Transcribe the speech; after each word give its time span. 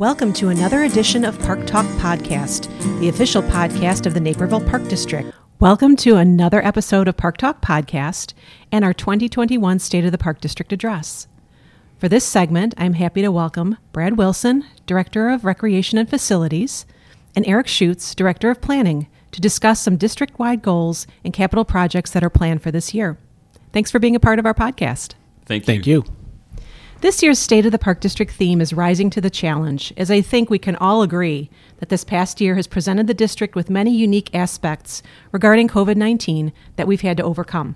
Welcome 0.00 0.32
to 0.32 0.48
another 0.48 0.84
edition 0.84 1.26
of 1.26 1.38
Park 1.40 1.66
Talk 1.66 1.84
Podcast, 1.98 2.70
the 3.00 3.10
official 3.10 3.42
podcast 3.42 4.06
of 4.06 4.14
the 4.14 4.20
Naperville 4.20 4.66
Park 4.66 4.88
District. 4.88 5.30
Welcome 5.58 5.94
to 5.96 6.16
another 6.16 6.64
episode 6.64 7.06
of 7.06 7.18
Park 7.18 7.36
Talk 7.36 7.60
Podcast 7.60 8.32
and 8.72 8.82
our 8.82 8.94
2021 8.94 9.78
State 9.78 10.06
of 10.06 10.10
the 10.10 10.16
Park 10.16 10.40
District 10.40 10.72
address. 10.72 11.28
For 11.98 12.08
this 12.08 12.24
segment, 12.24 12.72
I'm 12.78 12.94
happy 12.94 13.20
to 13.20 13.30
welcome 13.30 13.76
Brad 13.92 14.16
Wilson, 14.16 14.64
Director 14.86 15.28
of 15.28 15.44
Recreation 15.44 15.98
and 15.98 16.08
Facilities, 16.08 16.86
and 17.36 17.46
Eric 17.46 17.66
Shutes, 17.66 18.14
Director 18.14 18.48
of 18.48 18.62
Planning, 18.62 19.06
to 19.32 19.40
discuss 19.42 19.80
some 19.80 19.98
district 19.98 20.38
wide 20.38 20.62
goals 20.62 21.06
and 21.26 21.34
capital 21.34 21.66
projects 21.66 22.10
that 22.12 22.24
are 22.24 22.30
planned 22.30 22.62
for 22.62 22.70
this 22.70 22.94
year. 22.94 23.18
Thanks 23.74 23.90
for 23.90 23.98
being 23.98 24.16
a 24.16 24.20
part 24.20 24.38
of 24.38 24.46
our 24.46 24.54
podcast. 24.54 25.12
Thank 25.44 25.64
you. 25.64 25.66
Thank 25.66 25.86
you. 25.86 26.04
This 27.00 27.22
year's 27.22 27.38
State 27.38 27.64
of 27.64 27.72
the 27.72 27.78
Park 27.78 28.00
District 28.00 28.30
theme 28.30 28.60
is 28.60 28.74
Rising 28.74 29.08
to 29.08 29.22
the 29.22 29.30
Challenge, 29.30 29.90
as 29.96 30.10
I 30.10 30.20
think 30.20 30.50
we 30.50 30.58
can 30.58 30.76
all 30.76 31.00
agree 31.00 31.48
that 31.78 31.88
this 31.88 32.04
past 32.04 32.42
year 32.42 32.56
has 32.56 32.66
presented 32.66 33.06
the 33.06 33.14
district 33.14 33.54
with 33.54 33.70
many 33.70 33.90
unique 33.90 34.34
aspects 34.34 35.02
regarding 35.32 35.66
COVID 35.66 35.96
19 35.96 36.52
that 36.76 36.86
we've 36.86 37.00
had 37.00 37.16
to 37.16 37.22
overcome. 37.22 37.74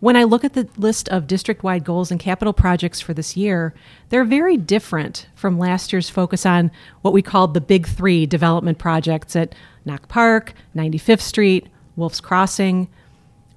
When 0.00 0.16
I 0.16 0.24
look 0.24 0.42
at 0.42 0.54
the 0.54 0.68
list 0.76 1.08
of 1.10 1.28
district 1.28 1.62
wide 1.62 1.84
goals 1.84 2.10
and 2.10 2.18
capital 2.18 2.52
projects 2.52 3.00
for 3.00 3.14
this 3.14 3.36
year, 3.36 3.72
they're 4.08 4.24
very 4.24 4.56
different 4.56 5.28
from 5.36 5.56
last 5.56 5.92
year's 5.92 6.10
focus 6.10 6.44
on 6.44 6.72
what 7.02 7.14
we 7.14 7.22
called 7.22 7.54
the 7.54 7.60
Big 7.60 7.86
Three 7.86 8.26
development 8.26 8.78
projects 8.78 9.36
at 9.36 9.54
Knoch 9.84 10.08
Park, 10.08 10.54
95th 10.74 11.20
Street, 11.20 11.68
Wolf's 11.94 12.20
Crossing. 12.20 12.88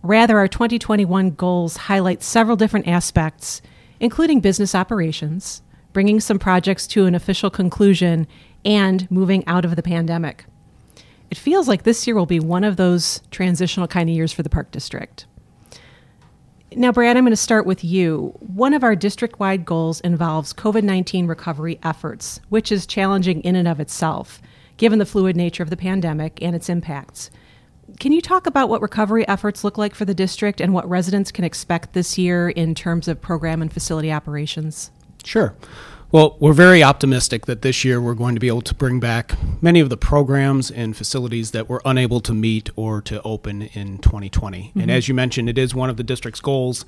Rather, 0.03 0.37
our 0.37 0.47
2021 0.47 1.31
goals 1.31 1.77
highlight 1.77 2.21
several 2.21 2.55
different 2.55 2.87
aspects 2.87 3.63
including 4.01 4.39
business 4.39 4.75
operations, 4.75 5.61
bringing 5.93 6.19
some 6.19 6.39
projects 6.39 6.87
to 6.87 7.05
an 7.05 7.15
official 7.15 7.49
conclusion, 7.49 8.27
and 8.65 9.09
moving 9.09 9.45
out 9.47 9.63
of 9.63 9.75
the 9.75 9.83
pandemic. 9.83 10.45
It 11.29 11.37
feels 11.37 11.67
like 11.67 11.83
this 11.83 12.05
year 12.05 12.15
will 12.15 12.25
be 12.25 12.39
one 12.39 12.65
of 12.65 12.75
those 12.75 13.21
transitional 13.31 13.87
kind 13.87 14.09
of 14.09 14.15
years 14.15 14.33
for 14.33 14.43
the 14.43 14.49
Park 14.49 14.71
District. 14.71 15.25
Now, 16.73 16.91
Brad, 16.91 17.15
I'm 17.15 17.23
going 17.23 17.31
to 17.31 17.37
start 17.37 17.65
with 17.65 17.83
you. 17.83 18.33
One 18.39 18.73
of 18.73 18.83
our 18.83 18.95
district 18.95 19.39
wide 19.39 19.65
goals 19.65 20.01
involves 20.01 20.53
COVID 20.53 20.83
19 20.83 21.27
recovery 21.27 21.79
efforts, 21.83 22.41
which 22.49 22.71
is 22.71 22.87
challenging 22.87 23.41
in 23.41 23.55
and 23.55 23.67
of 23.67 23.79
itself, 23.79 24.41
given 24.77 24.97
the 24.97 25.05
fluid 25.05 25.35
nature 25.35 25.63
of 25.63 25.69
the 25.69 25.77
pandemic 25.77 26.41
and 26.41 26.55
its 26.55 26.69
impacts. 26.69 27.29
Can 27.99 28.11
you 28.11 28.21
talk 28.21 28.47
about 28.47 28.69
what 28.69 28.81
recovery 28.81 29.27
efforts 29.27 29.63
look 29.63 29.77
like 29.77 29.93
for 29.93 30.05
the 30.05 30.13
district 30.13 30.61
and 30.61 30.73
what 30.73 30.87
residents 30.89 31.31
can 31.31 31.43
expect 31.43 31.93
this 31.93 32.17
year 32.17 32.49
in 32.49 32.73
terms 32.75 33.07
of 33.07 33.21
program 33.21 33.61
and 33.61 33.71
facility 33.71 34.11
operations? 34.11 34.91
Sure. 35.23 35.55
Well, 36.13 36.35
we're 36.41 36.51
very 36.51 36.83
optimistic 36.83 37.45
that 37.45 37.61
this 37.61 37.85
year 37.85 38.01
we're 38.01 38.15
going 38.15 38.35
to 38.35 38.41
be 38.41 38.49
able 38.49 38.63
to 38.63 38.75
bring 38.75 38.99
back 38.99 39.37
many 39.61 39.79
of 39.79 39.89
the 39.89 39.95
programs 39.95 40.69
and 40.69 40.95
facilities 40.95 41.51
that 41.51 41.69
were 41.69 41.81
unable 41.85 42.19
to 42.21 42.33
meet 42.33 42.69
or 42.75 43.01
to 43.03 43.21
open 43.21 43.61
in 43.61 43.97
2020. 43.99 44.59
Mm-hmm. 44.59 44.79
And 44.81 44.91
as 44.91 45.07
you 45.07 45.13
mentioned, 45.13 45.47
it 45.47 45.57
is 45.57 45.73
one 45.73 45.89
of 45.89 45.95
the 45.95 46.03
district's 46.03 46.41
goals, 46.41 46.83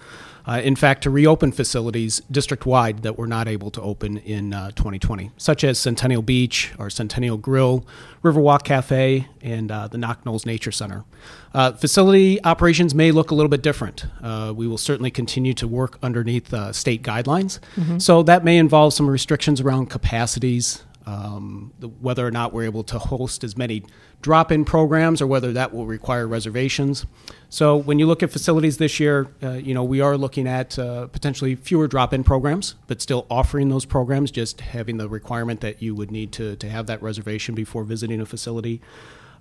uh, 0.46 0.60
in 0.62 0.76
fact, 0.76 1.04
to 1.04 1.10
reopen 1.10 1.54
facilities 1.54 2.22
district 2.30 2.66
wide 2.66 3.04
that 3.04 3.18
were 3.18 3.26
not 3.26 3.48
able 3.48 3.72
to 3.72 3.82
open 3.82 4.18
in 4.18 4.54
uh, 4.54 4.72
2020, 4.72 5.32
such 5.38 5.64
as 5.64 5.80
Centennial 5.80 6.22
Beach, 6.22 6.74
our 6.78 6.90
Centennial 6.90 7.38
Grill, 7.38 7.86
Riverwalk 8.24 8.66
Cafe, 8.66 9.30
and 9.42 9.72
uh, 9.72 9.88
the 9.88 9.98
Knoch 9.98 10.26
Knolls 10.26 10.46
Nature 10.46 10.74
Center. 10.74 11.06
Uh, 11.54 11.72
facility 11.72 12.44
operations 12.44 12.96
may 12.96 13.12
look 13.12 13.32
a 13.32 13.36
little 13.36 13.50
bit 13.50 13.62
different. 13.62 14.06
Uh, 14.22 14.52
we 14.56 14.68
will 14.68 14.78
certainly 14.78 15.12
continue 15.12 15.54
to 15.54 15.68
work 15.68 16.00
underneath 16.02 16.54
uh, 16.54 16.72
state 16.72 17.04
guidelines. 17.04 17.60
Mm-hmm. 17.76 18.00
So 18.00 18.24
that 18.24 18.44
may 18.44 18.58
involve 18.58 18.94
some 18.94 19.08
restrictions 19.10 19.62
around 19.62 19.90
capacities, 19.90 20.84
um, 21.06 21.72
the, 21.80 21.88
whether 21.88 22.26
or 22.26 22.32
not 22.32 22.54
we're 22.54 22.64
able 22.64 22.84
to 22.86 22.98
host 22.98 23.44
as 23.44 23.56
many 23.56 23.84
drop 24.22 24.52
in 24.52 24.66
programs 24.66 25.22
or 25.22 25.28
whether 25.28 25.52
that 25.54 25.74
will 25.74 25.86
require 25.86 26.28
reservations. 26.28 27.06
So 27.50 27.78
when 27.78 28.00
you 28.00 28.08
look 28.08 28.24
at 28.24 28.32
facilities 28.32 28.78
this 28.78 29.00
year, 29.00 29.28
uh, 29.44 29.52
you 29.52 29.76
know, 29.76 29.84
we 29.84 30.02
are 30.02 30.18
looking 30.18 30.48
at 30.48 30.80
uh, 30.80 31.08
potentially 31.08 31.54
fewer 31.56 31.88
drop 31.88 32.14
in 32.14 32.24
programs, 32.24 32.76
but 32.88 33.02
still 33.02 33.28
offering 33.30 33.70
those 33.70 33.86
programs, 33.86 34.32
just 34.32 34.62
having 34.62 34.98
the 34.98 35.08
requirement 35.08 35.62
that 35.62 35.84
you 35.84 35.94
would 35.94 36.10
need 36.10 36.32
to, 36.32 36.56
to 36.56 36.70
have 36.70 36.88
that 36.88 37.04
reservation 37.04 37.54
before 37.54 37.84
visiting 37.84 38.22
a 38.22 38.26
facility. 38.26 38.82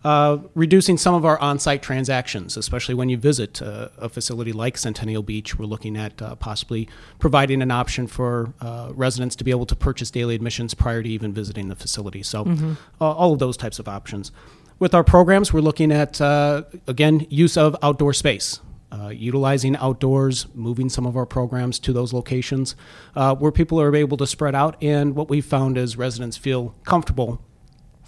Uh, 0.04 0.38
reducing 0.54 0.98
some 0.98 1.14
of 1.14 1.24
our 1.24 1.38
on-site 1.38 1.80
transactions, 1.80 2.56
especially 2.56 2.94
when 2.94 3.08
you 3.08 3.16
visit 3.16 3.62
uh, 3.62 3.88
a 3.98 4.08
facility 4.08 4.52
like 4.52 4.76
Centennial 4.76 5.22
Beach. 5.22 5.56
We're 5.56 5.66
looking 5.66 5.96
at 5.96 6.20
uh, 6.20 6.34
possibly 6.34 6.88
providing 7.20 7.62
an 7.62 7.70
option 7.70 8.08
for 8.08 8.52
uh, 8.60 8.90
residents 8.94 9.36
to 9.36 9.44
be 9.44 9.52
able 9.52 9.66
to 9.66 9.76
purchase 9.76 10.10
daily 10.10 10.34
admissions 10.34 10.74
prior 10.74 11.04
to 11.04 11.08
even 11.08 11.32
visiting 11.32 11.68
the 11.68 11.76
facility. 11.76 12.22
So, 12.24 12.44
mm-hmm. 12.44 12.72
Uh, 13.00 13.12
all 13.12 13.32
of 13.32 13.38
those 13.38 13.56
types 13.56 13.78
of 13.78 13.86
options. 13.88 14.32
With 14.78 14.94
our 14.94 15.04
programs, 15.04 15.52
we're 15.52 15.60
looking 15.60 15.92
at 15.92 16.20
uh, 16.20 16.64
again 16.88 17.26
use 17.30 17.56
of 17.56 17.76
outdoor 17.82 18.12
space. 18.12 18.60
utilizing 19.10 19.76
outdoors, 19.76 20.46
moving 20.54 20.88
some 20.88 21.06
of 21.06 21.16
our 21.16 21.26
programs 21.26 21.78
to 21.78 21.92
those 21.92 22.12
locations 22.12 22.74
where 23.14 23.52
people 23.52 23.80
are 23.80 23.94
able 23.94 24.16
to 24.16 24.26
spread 24.26 24.54
out. 24.54 24.76
And 24.82 25.14
what 25.14 25.28
we've 25.30 25.46
found 25.46 25.78
is 25.78 25.96
residents 25.96 26.36
feel 26.36 26.74
comfortable 26.84 27.40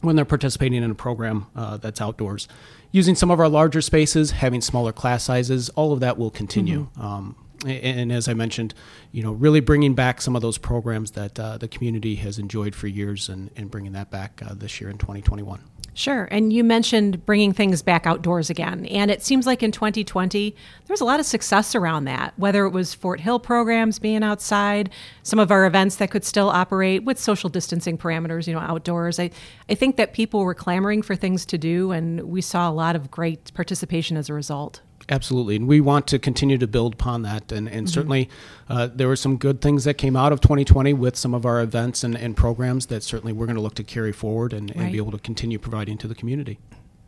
when 0.00 0.16
they're 0.16 0.24
participating 0.24 0.82
in 0.82 0.90
a 0.90 0.94
program 0.94 1.46
uh, 1.56 1.76
that's 1.76 2.00
outdoors. 2.00 2.48
Using 2.92 3.14
some 3.14 3.30
of 3.30 3.40
our 3.40 3.48
larger 3.48 3.80
spaces, 3.80 4.32
having 4.32 4.60
smaller 4.60 4.92
class 4.92 5.24
sizes, 5.24 5.68
all 5.70 5.92
of 5.92 6.00
that 6.00 6.16
will 6.18 6.30
continue. 6.30 6.88
Mm-hmm. 6.96 7.02
Um, 7.02 7.36
and, 7.66 8.00
and, 8.00 8.12
as 8.12 8.28
I 8.28 8.34
mentioned, 8.34 8.74
you 9.10 9.22
know, 9.22 9.32
really 9.32 9.60
bringing 9.60 9.94
back 9.94 10.20
some 10.20 10.36
of 10.36 10.42
those 10.42 10.58
programs 10.58 11.12
that 11.12 11.38
uh, 11.40 11.56
the 11.58 11.68
community 11.68 12.16
has 12.16 12.38
enjoyed 12.38 12.74
for 12.74 12.86
years, 12.86 13.28
and, 13.28 13.50
and 13.56 13.70
bringing 13.70 13.92
that 13.92 14.10
back 14.10 14.42
uh, 14.44 14.54
this 14.54 14.80
year 14.80 14.90
in 14.90 14.98
2021. 14.98 15.60
Sure. 15.96 16.26
And 16.32 16.52
you 16.52 16.64
mentioned 16.64 17.24
bringing 17.24 17.52
things 17.52 17.80
back 17.80 18.04
outdoors 18.04 18.50
again. 18.50 18.84
And 18.86 19.12
it 19.12 19.22
seems 19.22 19.46
like 19.46 19.62
in 19.62 19.70
2020, 19.70 20.54
there's 20.86 21.00
a 21.00 21.04
lot 21.04 21.20
of 21.20 21.26
success 21.26 21.76
around 21.76 22.04
that, 22.04 22.34
whether 22.36 22.66
it 22.66 22.70
was 22.70 22.92
Fort 22.92 23.20
Hill 23.20 23.38
programs 23.38 24.00
being 24.00 24.24
outside, 24.24 24.90
some 25.22 25.38
of 25.38 25.52
our 25.52 25.66
events 25.66 25.96
that 25.96 26.10
could 26.10 26.24
still 26.24 26.50
operate 26.50 27.04
with 27.04 27.18
social 27.18 27.48
distancing 27.48 27.96
parameters, 27.96 28.48
you 28.48 28.54
know, 28.54 28.58
outdoors. 28.58 29.20
I, 29.20 29.30
I 29.68 29.76
think 29.76 29.96
that 29.96 30.12
people 30.12 30.40
were 30.40 30.54
clamoring 30.54 31.02
for 31.02 31.14
things 31.14 31.46
to 31.46 31.56
do, 31.56 31.92
and 31.92 32.22
we 32.22 32.40
saw 32.40 32.68
a 32.68 32.72
lot 32.72 32.96
of 32.96 33.12
great 33.12 33.54
participation 33.54 34.16
as 34.16 34.28
a 34.28 34.34
result. 34.34 34.80
Absolutely, 35.08 35.56
and 35.56 35.68
we 35.68 35.80
want 35.80 36.06
to 36.08 36.18
continue 36.18 36.56
to 36.56 36.66
build 36.66 36.94
upon 36.94 37.22
that. 37.22 37.52
And, 37.52 37.68
and 37.68 37.86
mm-hmm. 37.86 37.86
certainly, 37.86 38.30
uh, 38.68 38.88
there 38.92 39.06
were 39.06 39.16
some 39.16 39.36
good 39.36 39.60
things 39.60 39.84
that 39.84 39.94
came 39.94 40.16
out 40.16 40.32
of 40.32 40.40
2020 40.40 40.94
with 40.94 41.16
some 41.16 41.34
of 41.34 41.44
our 41.44 41.60
events 41.60 42.02
and, 42.04 42.16
and 42.16 42.36
programs 42.36 42.86
that 42.86 43.02
certainly 43.02 43.32
we're 43.32 43.46
going 43.46 43.56
to 43.56 43.62
look 43.62 43.74
to 43.74 43.84
carry 43.84 44.12
forward 44.12 44.52
and, 44.52 44.70
right. 44.70 44.84
and 44.84 44.92
be 44.92 44.98
able 44.98 45.12
to 45.12 45.18
continue 45.18 45.58
providing 45.58 45.98
to 45.98 46.08
the 46.08 46.14
community. 46.14 46.58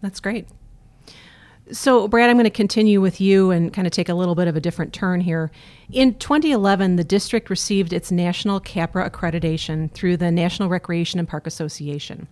That's 0.03 0.21
great. 0.21 0.47
So, 1.73 2.07
Brad, 2.07 2.31
I'm 2.31 2.37
going 2.37 2.45
to 2.45 2.51
continue 2.51 3.01
with 3.01 3.21
you 3.21 3.51
and 3.51 3.73
kind 3.73 3.87
of 3.89 3.93
take 3.93 4.09
a 4.09 4.15
little 4.15 4.37
bit 4.37 4.47
of 4.47 4.55
a 4.55 4.61
different 4.61 4.93
turn 4.93 5.21
here. 5.21 5.51
In 5.91 6.15
2011, 6.15 6.95
the 6.95 7.03
district 7.03 7.51
received 7.51 7.93
its 7.93 8.13
national 8.13 8.61
CAPRA 8.61 9.11
accreditation 9.11 9.91
through 9.91 10.19
the 10.19 10.31
National 10.31 10.69
Recreation 10.69 11.19
and 11.19 11.29
Park 11.29 11.47
Association. 11.47 12.29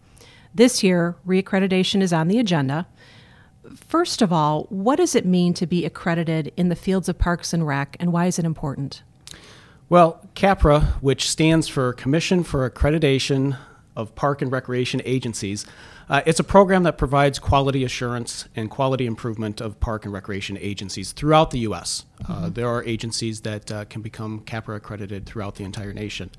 This 0.55 0.85
year, 0.85 1.17
reaccreditation 1.27 2.01
is 2.01 2.13
on 2.13 2.29
the 2.29 2.39
agenda. 2.39 2.87
First 3.75 4.23
of 4.23 4.33
all, 4.33 4.65
what 4.69 4.97
does 4.97 5.15
it 5.15 5.25
mean 5.25 5.55
to 5.55 5.67
be 5.67 5.85
accredited 5.85 6.53
in 6.57 6.69
the 6.69 6.77
fields 6.77 7.09
of 7.09 7.19
Parks 7.19 7.53
and 7.53 7.67
Rec, 7.67 7.97
and 7.99 8.13
why 8.13 8.27
is 8.27 8.39
it 8.39 8.45
important? 8.45 9.03
Well, 9.89 10.27
CAPRA, 10.35 10.83
which 11.01 11.29
stands 11.29 11.69
for 11.69 11.93
Commission 11.93 12.43
for 12.43 12.69
Accreditation 12.69 13.57
of 13.97 14.15
Park 14.15 14.43
and 14.43 14.51
Recreation 14.51 15.01
Agencies, 15.05 15.67
uh, 16.09 16.21
it's 16.27 16.41
a 16.41 16.45
program 16.45 16.83
that 16.83 16.99
provides 16.99 17.39
quality 17.39 17.85
assurance 17.85 18.47
and 18.55 18.71
quality 18.71 19.07
improvement 19.07 19.61
of 19.61 19.81
park 19.81 20.05
and 20.05 20.13
recreation 20.13 20.59
agencies 20.61 21.13
throughout 21.13 21.51
the 21.51 21.61
U.S. 21.61 22.05
Uh, 22.21 22.25
mm-hmm. 22.25 22.45
Uh, 22.45 22.49
there 22.51 22.69
are 22.69 22.85
agencies 22.85 23.41
that 23.43 23.73
uh, 23.73 23.85
can 23.87 24.03
become 24.03 24.41
CAPRA 24.41 24.77
accredited 24.77 25.27
throughout 25.27 25.55
the 25.55 25.65
entire 25.65 25.93
nation. 25.93 26.31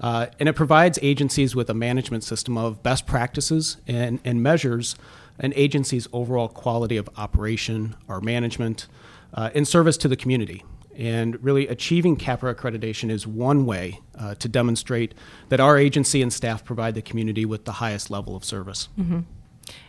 Uh, 0.00 0.26
and 0.38 0.48
it 0.48 0.54
provides 0.54 0.98
agencies 1.02 1.54
with 1.54 1.68
a 1.68 1.74
management 1.74 2.24
system 2.24 2.56
of 2.56 2.82
best 2.82 3.06
practices 3.06 3.76
and, 3.86 4.18
and 4.24 4.42
measures 4.42 4.96
an 5.40 5.52
agency's 5.56 6.06
overall 6.12 6.48
quality 6.48 6.96
of 6.96 7.08
operation 7.16 7.96
or 8.08 8.20
management 8.20 8.86
uh, 9.34 9.50
in 9.54 9.64
service 9.64 9.96
to 9.98 10.08
the 10.08 10.16
community. 10.16 10.64
And 10.96 11.42
really, 11.42 11.66
achieving 11.68 12.16
CAPRA 12.16 12.54
accreditation 12.54 13.10
is 13.10 13.26
one 13.26 13.64
way 13.64 14.00
uh, 14.18 14.34
to 14.34 14.48
demonstrate 14.48 15.14
that 15.48 15.58
our 15.58 15.78
agency 15.78 16.20
and 16.20 16.32
staff 16.32 16.64
provide 16.64 16.94
the 16.94 17.02
community 17.02 17.46
with 17.46 17.64
the 17.64 17.72
highest 17.72 18.10
level 18.10 18.36
of 18.36 18.44
service. 18.44 18.88
Mm-hmm. 18.98 19.20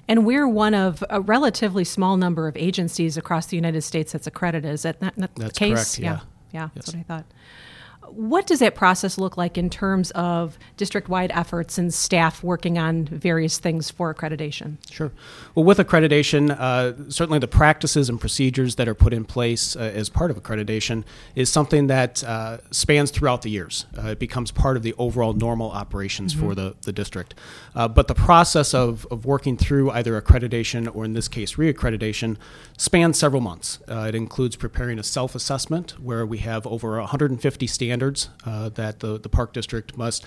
And 0.08 0.26
we're 0.26 0.48
one 0.48 0.74
of 0.74 1.04
a 1.10 1.20
relatively 1.20 1.84
small 1.84 2.18
number 2.18 2.48
of 2.48 2.56
agencies 2.56 3.18
across 3.18 3.48
the 3.48 3.58
United 3.58 3.82
States 3.82 4.12
that's 4.12 4.28
accredited. 4.28 4.72
Is 4.72 4.84
that 4.84 5.02
not, 5.02 5.18
not 5.18 5.36
that's 5.36 5.54
the 5.54 5.60
case? 5.60 5.96
Correct, 5.96 6.00
yeah. 6.00 6.12
Yeah, 6.12 6.20
yeah 6.52 6.62
yes. 6.62 6.72
that's 6.76 6.88
what 6.94 7.00
I 7.00 7.04
thought. 7.04 7.26
What 8.14 8.48
does 8.48 8.60
that 8.60 8.76
process 8.76 9.18
look 9.18 9.38
like 9.38 9.58
in 9.58 9.70
terms 9.70 10.12
of 10.12 10.58
district 10.78 11.10
wide 11.10 11.32
efforts 11.34 11.78
and 11.78 11.94
staff 11.94 12.44
working 12.44 12.78
on 12.78 13.06
various 13.06 13.58
things 13.58 13.90
for 13.90 14.14
accreditation? 14.14 14.78
Sure. 14.92 15.12
Well, 15.56 15.66
with 15.66 15.78
accreditation, 15.78 16.52
uh, 16.52 17.10
certainly 17.10 17.40
the 17.40 17.48
practices 17.48 18.10
and 18.10 18.20
procedures 18.20 18.76
that 18.76 18.88
are 18.88 18.96
put 18.96 19.14
in 19.14 19.26
place 19.26 19.76
uh, 19.76 19.80
as 19.80 20.10
part 20.10 20.32
of 20.32 20.42
accreditation 20.42 21.04
is 21.36 21.50
something 21.50 21.88
that 21.88 22.24
uh, 22.24 22.58
spans 22.72 23.12
throughout 23.12 23.42
the 23.42 23.50
years. 23.50 23.86
Uh, 23.98 24.08
it 24.08 24.20
becomes 24.20 24.52
part 24.52 24.78
of 24.78 24.84
the 24.84 24.94
overall 24.98 25.34
normal 25.34 25.72
operations 25.72 26.34
mm-hmm. 26.34 26.48
for 26.48 26.56
the, 26.56 26.76
the 26.82 26.92
district. 26.92 27.34
Uh, 27.76 27.88
but 27.88 28.08
the 28.08 28.16
process 28.16 28.74
of, 28.74 29.08
of 29.10 29.26
working 29.26 29.58
through 29.58 29.90
either 29.92 30.20
accreditation 30.22 30.94
or, 30.94 31.06
in 31.06 31.14
this 31.14 31.28
case, 31.28 31.56
reaccreditation 31.56 32.38
spans 32.78 33.18
several 33.18 33.42
months. 33.42 33.80
Uh, 33.88 34.06
it 34.08 34.16
includes 34.16 34.56
preparing 34.56 35.00
a 35.00 35.04
self 35.04 35.36
assessment 35.36 36.00
where 36.00 36.26
we 36.26 36.40
have 36.40 36.68
over 36.68 37.00
150 37.00 37.68
standards 37.68 38.01
standards 38.02 38.30
uh, 38.46 38.70
that 38.70 39.00
the, 39.00 39.20
the 39.20 39.30
park 39.30 39.54
district 39.54 39.96
must 39.96 40.26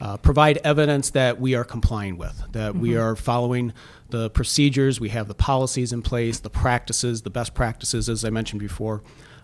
uh, 0.00 0.16
provide 0.16 0.58
evidence 0.64 1.10
that 1.10 1.40
we 1.40 1.54
are 1.54 1.62
complying 1.62 2.18
with, 2.18 2.42
that 2.50 2.72
mm-hmm. 2.72 2.80
we 2.80 2.96
are 2.96 3.14
following 3.14 3.72
the 4.10 4.28
procedures, 4.30 5.00
we 5.00 5.10
have 5.10 5.28
the 5.28 5.34
policies 5.34 5.92
in 5.92 6.02
place, 6.02 6.40
the 6.40 6.50
practices, 6.50 7.22
the 7.22 7.30
best 7.30 7.54
practices, 7.54 8.08
as 8.08 8.24
I 8.24 8.30
mentioned 8.30 8.60
before 8.60 9.02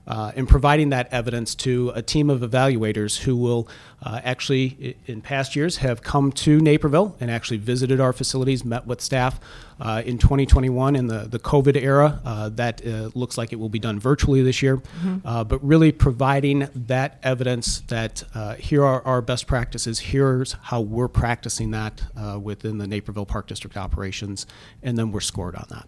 uh, 0.09 0.33
in 0.35 0.47
providing 0.47 0.89
that 0.89 1.13
evidence 1.13 1.55
to 1.55 1.93
a 1.95 2.03
team 2.03 2.31
of 2.31 2.41
evaluators 2.41 3.19
who 3.19 3.37
will 3.37 3.69
uh, 4.03 4.21
actually, 4.25 4.97
in 5.07 5.21
past 5.21 5.55
years, 5.55 5.77
have 5.77 6.03
come 6.03 6.33
to 6.33 6.61
Naperville 6.61 7.15
and 7.21 7.31
actually 7.31 7.59
visited 7.59 8.01
our 8.01 8.15
facilities, 8.15 8.65
met 8.65 8.87
with 8.87 9.03
staff. 9.03 9.39
Uh, 9.81 10.03
in 10.05 10.19
2021, 10.19 10.97
in 10.97 11.07
the, 11.07 11.21
the 11.21 11.39
COVID 11.39 11.81
era, 11.81 12.21
uh, 12.25 12.49
that 12.49 12.85
uh, 12.85 13.11
looks 13.15 13.39
like 13.39 13.53
it 13.53 13.57
will 13.57 13.69
be 13.69 13.79
done 13.79 14.01
virtually 14.01 14.43
this 14.43 14.63
year, 14.63 14.79
mm-hmm. 14.79 15.19
Uh, 15.25 15.45
but 15.45 15.63
really 15.65 15.93
providing 15.93 16.69
that 16.75 17.19
evidence 17.23 17.81
that 17.89 18.23
here 18.59 18.85
are 18.85 19.03
our 19.05 19.23
best 19.23 19.47
practices, 19.47 19.99
here's 19.99 20.53
how 20.63 20.81
we're 20.81 21.09
practicing 21.09 21.71
that 21.71 22.03
within 22.41 22.79
the 22.79 22.87
Naperville 22.87 23.27
Park 23.27 23.47
District 23.47 23.77
operations, 23.77 24.47
and 24.83 24.97
then 24.99 25.13
we're 25.13 25.21
scored 25.21 25.55
on 25.55 25.67
that. 25.71 25.87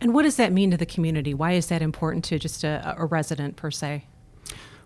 And 0.00 0.14
what 0.14 0.22
does 0.22 0.36
that 0.36 0.52
mean 0.52 0.70
to 0.70 0.76
the 0.76 0.86
community? 0.86 1.34
Why 1.34 1.52
is 1.52 1.66
that 1.66 1.82
important 1.82 2.24
to 2.26 2.38
just 2.38 2.64
a, 2.64 2.96
a 2.98 3.04
resident 3.04 3.56
per 3.56 3.70
se? 3.70 4.04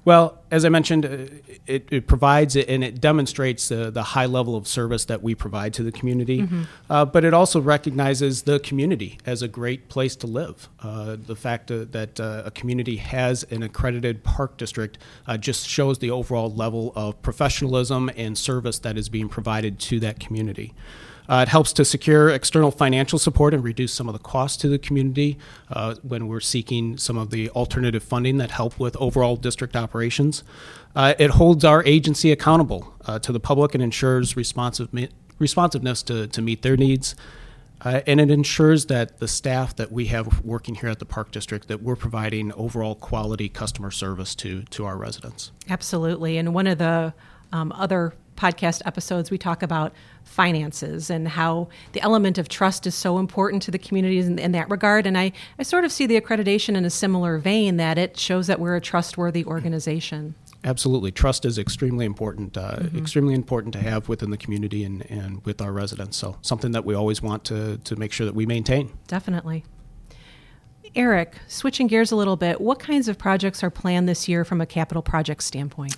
Well, 0.05 0.39
as 0.51 0.65
I 0.65 0.69
mentioned, 0.69 1.07
uh, 1.07 1.27
it, 1.67 1.89
it, 1.91 2.07
provides 2.07 2.57
and 2.57 2.85
it 2.85 3.01
demonstrates 3.01 3.69
the, 3.69 3.91
the, 3.91 4.03
high 4.03 4.27
level 4.27 4.55
of 4.55 4.69
service 4.69 5.07
that 5.07 5.23
we 5.23 5.35
provide 5.35 5.73
to 5.75 5.83
the 5.83 5.91
community, 5.91 6.43
mm-hmm. 6.43 6.63
uh, 6.91 7.07
but 7.07 7.25
it 7.25 7.33
also 7.33 7.61
recognizes 7.61 8.43
the 8.43 8.61
community 8.61 9.19
as 9.25 9.41
a 9.41 9.49
great 9.49 9.89
place 9.89 10.15
to 10.17 10.27
live. 10.27 10.69
Uh, 10.81 11.17
the 11.27 11.35
fact 11.35 11.71
uh, 11.71 11.87
that 11.91 12.21
uh, 12.21 12.43
a 12.45 12.51
community 12.51 12.97
has 12.97 13.45
an 13.45 13.63
accredited 13.63 14.23
park 14.25 14.59
district 14.59 14.99
uh, 15.27 15.39
just 15.39 15.67
shows 15.67 15.99
the 15.99 16.11
overall 16.11 16.53
level 16.53 16.93
of 16.95 17.21
professionalism 17.23 18.11
and 18.15 18.37
service 18.37 18.79
that 18.81 18.99
is 18.99 19.09
being 19.09 19.29
provided 19.29 19.79
to 19.79 19.99
that 20.01 20.21
community. 20.21 20.75
Uh, 21.29 21.45
it 21.47 21.49
helps 21.49 21.73
to 21.73 21.85
secure 21.85 22.29
external 22.29 22.71
financial 22.71 23.19
support 23.19 23.55
and 23.55 23.65
reduce 23.65 23.93
some 23.93 24.09
of 24.09 24.13
the 24.13 24.19
costs 24.19 24.57
to 24.59 24.69
the 24.69 24.79
community 24.79 25.39
uh, 25.71 25.95
when 26.03 26.29
we're 26.29 26.41
seeking 26.41 26.97
some 26.97 27.17
of 27.17 27.31
the 27.31 27.49
alternative 27.51 28.03
funding 28.03 28.37
that 28.39 28.51
help 28.51 28.79
with 28.79 28.97
overall 28.97 29.37
district 29.37 29.75
operations. 29.75 30.45
Uh, 30.95 31.15
it 31.19 31.31
holds 31.31 31.65
our 31.65 31.83
agency 31.85 32.31
accountable 32.31 32.95
uh, 33.07 33.19
to 33.19 33.33
the 33.33 33.41
public 33.41 33.75
and 33.75 33.83
ensures 33.83 34.37
responsive, 34.37 34.89
responsiveness 35.39 36.03
to, 36.03 36.27
to 36.27 36.43
meet 36.43 36.63
their 36.63 36.77
needs. 36.77 37.15
Uh, 37.81 38.01
and 38.07 38.21
it 38.21 38.31
ensures 38.31 38.87
that 38.87 39.19
the 39.19 39.29
staff 39.29 39.77
that 39.77 39.93
we 39.93 40.07
have 40.07 40.43
working 40.45 40.77
here 40.77 40.89
at 40.89 40.99
the 41.01 41.05
park 41.05 41.31
district 41.31 41.69
that 41.69 41.83
we're 41.83 41.97
providing 41.97 42.53
overall 42.53 42.95
quality 42.95 43.49
customer 43.49 43.91
service 43.91 44.35
to 44.35 44.63
to 44.65 44.87
our 44.87 44.97
residents 44.97 45.51
absolutely 45.69 46.39
and 46.39 46.55
one 46.55 46.67
of 46.67 46.79
the 46.79 47.13
um, 47.53 47.73
other 47.73 48.15
podcast 48.37 48.83
episodes, 48.85 49.31
we 49.31 49.39
talk 49.39 49.63
about 49.63 49.93
finances 50.25 51.11
and 51.11 51.29
how 51.29 51.69
the 51.93 52.01
element 52.01 52.39
of 52.39 52.49
trust 52.49 52.87
is 52.87 52.95
so 52.95 53.19
important 53.19 53.63
to 53.63 53.71
the 53.71 53.79
communities 53.79 54.27
in, 54.27 54.39
in, 54.39 54.53
that 54.53 54.69
regard. 54.71 55.07
And 55.07 55.17
I, 55.17 55.33
I 55.59 55.63
sort 55.63 55.85
of 55.85 55.93
see 55.93 56.07
the 56.07 56.21
accreditation 56.21 56.77
in 56.77 56.85
a 56.85 56.91
similar 56.91 57.39
vein 57.39 57.77
that 57.77 57.99
it 57.99 58.19
shows 58.19 58.47
that 58.47 58.61
we're 58.61 58.77
a 58.77 58.81
trustworthy 58.81 59.45
organization. 59.45 60.35
Absolutely. 60.65 61.13
Trust 61.13 61.45
is 61.45 61.59
extremely 61.59 62.07
important, 62.07 62.57
uh, 62.57 62.77
mm-hmm. 62.77 62.99
extremely 62.99 63.35
important 63.35 63.75
to 63.75 63.81
have 63.81 64.09
within 64.09 64.31
the 64.31 64.39
community 64.39 64.83
and, 64.83 65.09
and 65.11 65.45
with 65.45 65.61
our 65.61 65.73
residents. 65.73 66.17
So, 66.17 66.39
something 66.41 66.73
that 66.73 66.85
we 66.85 66.95
always 66.95 67.21
want 67.21 67.45
to, 67.45 67.79
to 67.79 67.97
make 67.97 68.13
sure 68.13 68.25
that 68.25 68.35
we 68.35 68.47
maintain. 68.47 68.91
Definitely. 69.07 69.65
Eric, 70.97 71.39
switching 71.49 71.89
gears 71.89 72.13
a 72.13 72.17
little 72.17 72.37
bit, 72.37 72.61
what 72.61 72.79
kinds 72.79 73.09
of 73.09 73.19
projects 73.19 73.65
are 73.65 73.71
planned 73.71 74.09
this 74.09 74.29
year 74.29 74.45
from 74.45 74.61
a 74.61 74.67
capital 74.67 75.03
project 75.03 75.43
standpoint? 75.43 75.97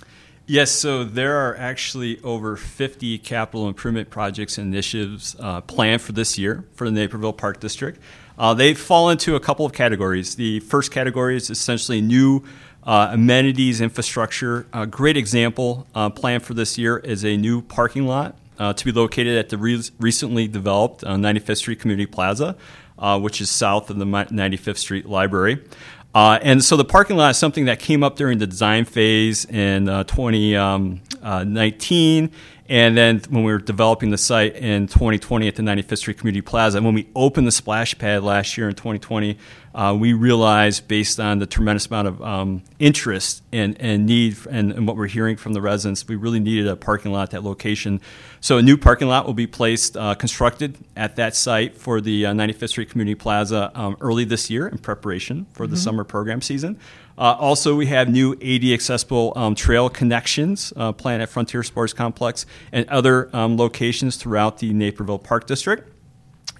Yes, 0.49 0.71
so 0.71 1.03
there 1.03 1.35
are 1.35 1.57
actually 1.57 2.21
over 2.21 2.55
50 2.55 3.17
capital 3.17 3.67
improvement 3.67 4.09
projects 4.09 4.57
and 4.57 4.73
initiatives 4.73 5.35
uh, 5.41 5.59
planned 5.59 6.01
for 6.01 6.13
this 6.13 6.37
year 6.37 6.63
for 6.71 6.85
the 6.85 6.91
Naperville 6.91 7.33
Park 7.33 7.59
District. 7.59 7.99
Uh, 8.37 8.53
they 8.53 8.73
fall 8.73 9.09
into 9.09 9.35
a 9.35 9.41
couple 9.41 9.65
of 9.65 9.73
categories. 9.73 10.35
The 10.35 10.61
first 10.61 10.89
category 10.89 11.35
is 11.35 11.49
essentially 11.49 11.99
new 11.99 12.45
uh, 12.83 13.09
amenities 13.11 13.81
infrastructure. 13.81 14.67
A 14.71 14.87
great 14.87 15.17
example 15.17 15.85
uh, 15.93 16.11
planned 16.11 16.43
for 16.43 16.53
this 16.53 16.77
year 16.77 16.97
is 16.97 17.25
a 17.25 17.35
new 17.35 17.61
parking 17.61 18.07
lot 18.07 18.37
uh, 18.57 18.71
to 18.71 18.85
be 18.85 18.93
located 18.93 19.37
at 19.37 19.49
the 19.49 19.57
re- 19.57 19.83
recently 19.99 20.47
developed 20.47 21.01
95th 21.01 21.49
uh, 21.49 21.55
Street 21.55 21.81
Community 21.81 22.05
Plaza, 22.05 22.55
which 23.19 23.41
is 23.41 23.49
south 23.49 23.89
of 23.89 23.97
the 23.97 24.05
95th 24.05 24.77
Street 24.77 25.07
Library. 25.07 25.61
Uh, 26.17 26.39
and 26.41 26.63
so 26.63 26.75
the 26.75 26.83
parking 26.83 27.15
lot 27.15 27.29
is 27.29 27.37
something 27.37 27.65
that 27.65 27.77
came 27.77 28.01
up 28.01 28.15
during 28.15 28.39
the 28.39 28.47
design 28.47 28.85
phase 28.85 29.45
in 29.45 29.87
uh, 29.87 30.03
2019. 30.05 32.31
And 32.69 32.97
then 32.97 33.21
when 33.29 33.43
we 33.43 33.51
were 33.51 33.59
developing 33.59 34.09
the 34.09 34.17
site 34.17 34.55
in 34.55 34.87
2020 34.87 35.47
at 35.47 35.55
the 35.55 35.63
95th 35.63 35.99
Street 35.99 36.17
Community 36.17 36.41
Plaza, 36.41 36.77
and 36.77 36.85
when 36.85 36.95
we 36.95 37.07
opened 37.15 37.47
the 37.47 37.51
splash 37.51 37.97
pad 37.97 38.23
last 38.23 38.57
year 38.57 38.67
in 38.67 38.75
2020, 38.75 39.37
uh, 39.73 39.95
we 39.97 40.11
realized 40.11 40.87
based 40.87 41.19
on 41.19 41.39
the 41.39 41.45
tremendous 41.45 41.85
amount 41.85 42.07
of 42.07 42.21
um, 42.21 42.63
interest 42.79 43.43
and, 43.53 43.79
and 43.79 44.05
need 44.05 44.35
and, 44.49 44.71
and, 44.71 44.87
what 44.87 44.97
we're 44.97 45.05
hearing 45.05 45.37
from 45.37 45.53
the 45.53 45.61
residents, 45.61 46.07
we 46.07 46.15
really 46.15 46.39
needed 46.39 46.67
a 46.67 46.75
parking 46.75 47.11
lot 47.11 47.23
at 47.23 47.29
that 47.29 47.43
location. 47.43 48.01
So 48.41 48.57
a 48.57 48.61
new 48.61 48.75
parking 48.75 49.07
lot 49.07 49.27
will 49.27 49.35
be 49.35 49.47
placed, 49.47 49.95
uh, 49.95 50.15
constructed 50.15 50.77
at 50.95 51.15
that 51.17 51.35
site 51.35 51.77
for 51.77 52.01
the 52.01 52.25
uh, 52.25 52.33
95th 52.33 52.69
Street 52.69 52.89
Community 52.89 53.15
Plaza 53.15 53.71
um, 53.75 53.95
early 54.01 54.25
this 54.25 54.49
year 54.49 54.67
in 54.67 54.79
preparation 54.79 55.45
for 55.53 55.65
mm-hmm. 55.65 55.75
the 55.75 55.79
summer 55.79 56.03
program 56.03 56.41
season. 56.41 56.79
Uh, 57.17 57.35
also, 57.39 57.75
we 57.75 57.87
have 57.87 58.07
new 58.07 58.33
AD 58.33 58.63
accessible 58.65 59.33
um, 59.35 59.55
trail 59.55 59.89
connections 59.89 60.71
uh, 60.75 60.91
planned 60.91 61.21
at 61.21 61.29
Frontier 61.29 61.63
Sports 61.63 61.93
Complex 61.93 62.45
and 62.71 62.87
other 62.89 63.35
um, 63.35 63.57
locations 63.57 64.17
throughout 64.17 64.59
the 64.59 64.71
Naperville 64.71 65.19
Park 65.19 65.47
District. 65.47 65.91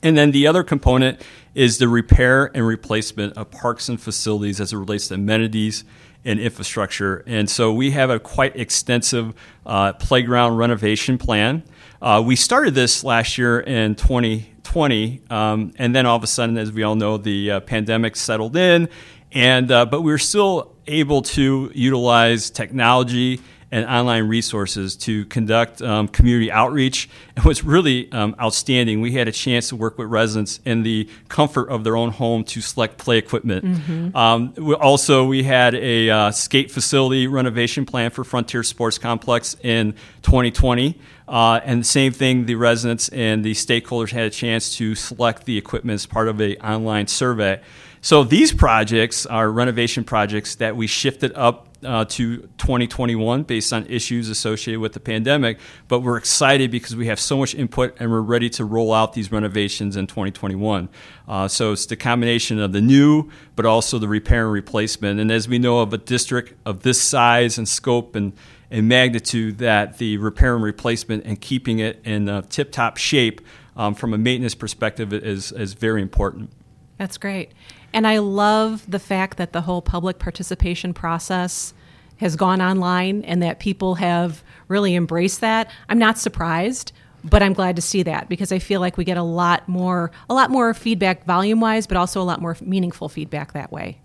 And 0.02 0.18
then 0.18 0.32
the 0.32 0.48
other 0.48 0.64
component 0.64 1.22
is 1.54 1.78
the 1.78 1.88
repair 1.88 2.52
and 2.56 2.66
replacement 2.66 3.38
of 3.38 3.52
parks 3.52 3.90
and 3.90 4.00
facilities 4.00 4.60
as 4.60 4.74
it 4.74 4.78
relates 4.78 5.08
to 5.10 5.16
amenities 5.16 5.84
and 6.26 6.40
infrastructure. 6.40 7.24
And 7.26 7.50
so 7.50 7.74
we 7.74 7.92
have 7.92 8.10
a 8.10 8.20
quite 8.20 8.56
extensive 8.56 9.34
uh, 9.66 9.94
playground 9.94 10.58
renovation 10.58 11.18
plan. 11.18 11.64
Uh, 12.02 12.22
we 12.24 12.36
started 12.36 12.76
this 12.76 13.04
last 13.04 13.38
year 13.38 13.60
in 13.60 13.96
2020, 13.96 15.22
um, 15.30 15.74
and 15.78 15.96
then 15.96 16.06
all 16.06 16.18
of 16.18 16.24
a 16.24 16.28
sudden, 16.28 16.58
as 16.58 16.72
we 16.72 16.84
all 16.84 16.96
know, 16.96 17.18
the 17.18 17.52
uh, 17.52 17.60
pandemic 17.62 18.16
settled 18.16 18.56
in, 18.56 18.90
and 19.32 19.72
uh, 19.72 19.86
but 19.86 20.02
we 20.02 20.12
were 20.12 20.18
still 20.18 20.76
able 20.88 21.22
to 21.22 21.72
utilize 21.74 22.50
technology 22.50 23.42
and 23.70 23.86
online 23.86 24.28
resources 24.28 24.96
to 24.96 25.26
conduct 25.26 25.82
um, 25.82 26.08
community 26.08 26.50
outreach. 26.50 27.10
And 27.36 27.44
what's 27.44 27.64
really 27.64 28.10
um, 28.14 28.36
outstanding, 28.40 29.02
we 29.02 29.12
had 29.12 29.28
a 29.28 29.32
chance 29.32 29.70
to 29.70 29.76
work 29.76 29.98
with 29.98 30.08
residents 30.08 30.62
in 30.64 30.84
the 30.84 31.10
comfort 31.28 31.70
of 31.70 31.84
their 31.84 31.98
own 31.98 32.12
home 32.12 32.46
to 32.46 32.62
select 32.62 32.98
play 32.98 33.18
equipment. 33.18 33.66
Mm-hmm. 33.66 34.16
Um, 34.16 34.54
we 34.56 34.74
also, 34.74 35.26
we 35.26 35.44
had 35.44 35.76
a 35.76 36.10
uh, 36.10 36.32
skate 36.32 36.72
facility 36.72 37.28
renovation 37.28 37.86
plan 37.86 38.10
for 38.10 38.24
Frontier 38.24 38.64
Sports 38.64 38.98
Complex 38.98 39.58
in 39.62 39.94
2020. 40.22 40.98
Uh, 41.28 41.60
and 41.66 41.82
the 41.82 41.86
same 41.86 42.14
thing, 42.14 42.46
the 42.46 42.56
residents 42.56 43.10
and 43.10 43.44
the 43.44 43.52
stakeholders 43.52 44.12
had 44.12 44.24
a 44.24 44.30
chance 44.30 44.78
to 44.78 44.96
select 44.96 45.44
the 45.44 45.58
equipment 45.58 45.96
as 45.96 46.06
part 46.06 46.30
of 46.30 46.40
an 46.40 46.56
online 46.64 47.08
survey. 47.08 47.60
So 48.02 48.24
these 48.24 48.54
projects 48.54 49.26
are 49.26 49.52
renovation 49.52 50.04
projects 50.04 50.56
that 50.56 50.76
we 50.76 50.88
shifted 50.88 51.34
up 51.36 51.68
uh, 51.84 52.06
to 52.06 52.38
2021 52.58 53.44
based 53.44 53.72
on 53.72 53.86
issues 53.86 54.30
associated 54.30 54.80
with 54.80 54.94
the 54.94 55.00
pandemic. 55.00 55.60
But 55.88 56.00
we're 56.00 56.18
excited 56.18 56.72
because 56.72 56.96
we 56.96 57.08
have 57.08 57.20
so 57.20 57.38
much 57.38 57.54
input 57.54 57.96
and 58.00 58.12
we're 58.12 58.22
ready 58.22 58.50
to 58.52 58.66
roll 58.66 58.94
out 58.94 59.14
these 59.14 59.32
renovations 59.32 59.96
in 59.96 60.08
2021. 60.08 60.90
Uh, 61.28 61.48
so 61.48 61.72
it's 61.72 61.86
the 61.86 61.96
combination 61.96 62.60
of 62.60 62.72
the 62.72 62.82
new, 62.82 63.30
but 63.56 63.66
also 63.66 64.00
the 64.00 64.08
repair 64.08 64.46
and 64.46 64.54
replacement. 64.54 65.20
And 65.20 65.32
as 65.32 65.48
we 65.48 65.60
know 65.60 65.80
of 65.80 65.94
a 65.94 65.98
district 65.98 66.54
of 66.66 66.82
this 66.82 67.02
size 67.02 67.58
and 67.58 67.68
scope 67.68 68.16
and 68.16 68.34
and 68.70 68.90
magnitude 68.90 69.60
that 69.60 69.98
the 69.98 70.18
repair 70.18 70.54
and 70.54 70.62
replacement 70.62 71.24
and 71.26 71.40
keeping 71.40 71.80
it 71.80 72.02
in 72.04 72.44
tip 72.50 72.70
top 72.70 72.98
shape 72.98 73.40
um, 73.78 73.94
from 73.94 74.14
a 74.14 74.18
maintenance 74.18 74.56
perspective 74.56 75.14
is, 75.14 75.52
is 75.54 75.74
very 75.74 76.02
important. 76.02 76.52
That's 76.98 77.18
great. 77.18 77.52
And 77.94 78.06
I 78.06 78.20
love 78.20 78.90
the 78.90 79.00
fact 79.00 79.38
that 79.38 79.54
the 79.54 79.62
whole 79.62 79.82
public 79.82 80.20
participation 80.20 80.94
process 80.94 81.74
has 82.18 82.36
gone 82.36 82.62
online 82.62 83.24
and 83.24 83.42
that 83.44 83.60
people 83.60 83.96
have 83.96 84.44
really 84.68 84.96
embraced 84.96 85.42
that. 85.42 85.72
I'm 85.88 86.00
not 86.00 86.18
surprised, 86.18 86.92
but 87.24 87.42
I'm 87.44 87.54
glad 87.54 87.76
to 87.76 87.82
see 87.82 88.04
that 88.04 88.30
because 88.30 88.52
I 88.52 88.60
feel 88.60 88.80
like 88.80 88.98
we 88.98 89.04
get 89.04 89.18
a 89.18 89.24
lot 89.24 89.68
more 89.68 90.12
a 90.30 90.34
lot 90.34 90.50
more 90.50 90.74
feedback 90.74 91.26
volume 91.26 91.60
wise, 91.60 91.88
but 91.88 91.98
also 91.98 92.22
a 92.22 92.24
lot 92.24 92.42
more 92.42 92.58
meaningful 92.62 93.10
feedback 93.10 93.54
that 93.54 93.72
way. 93.72 94.00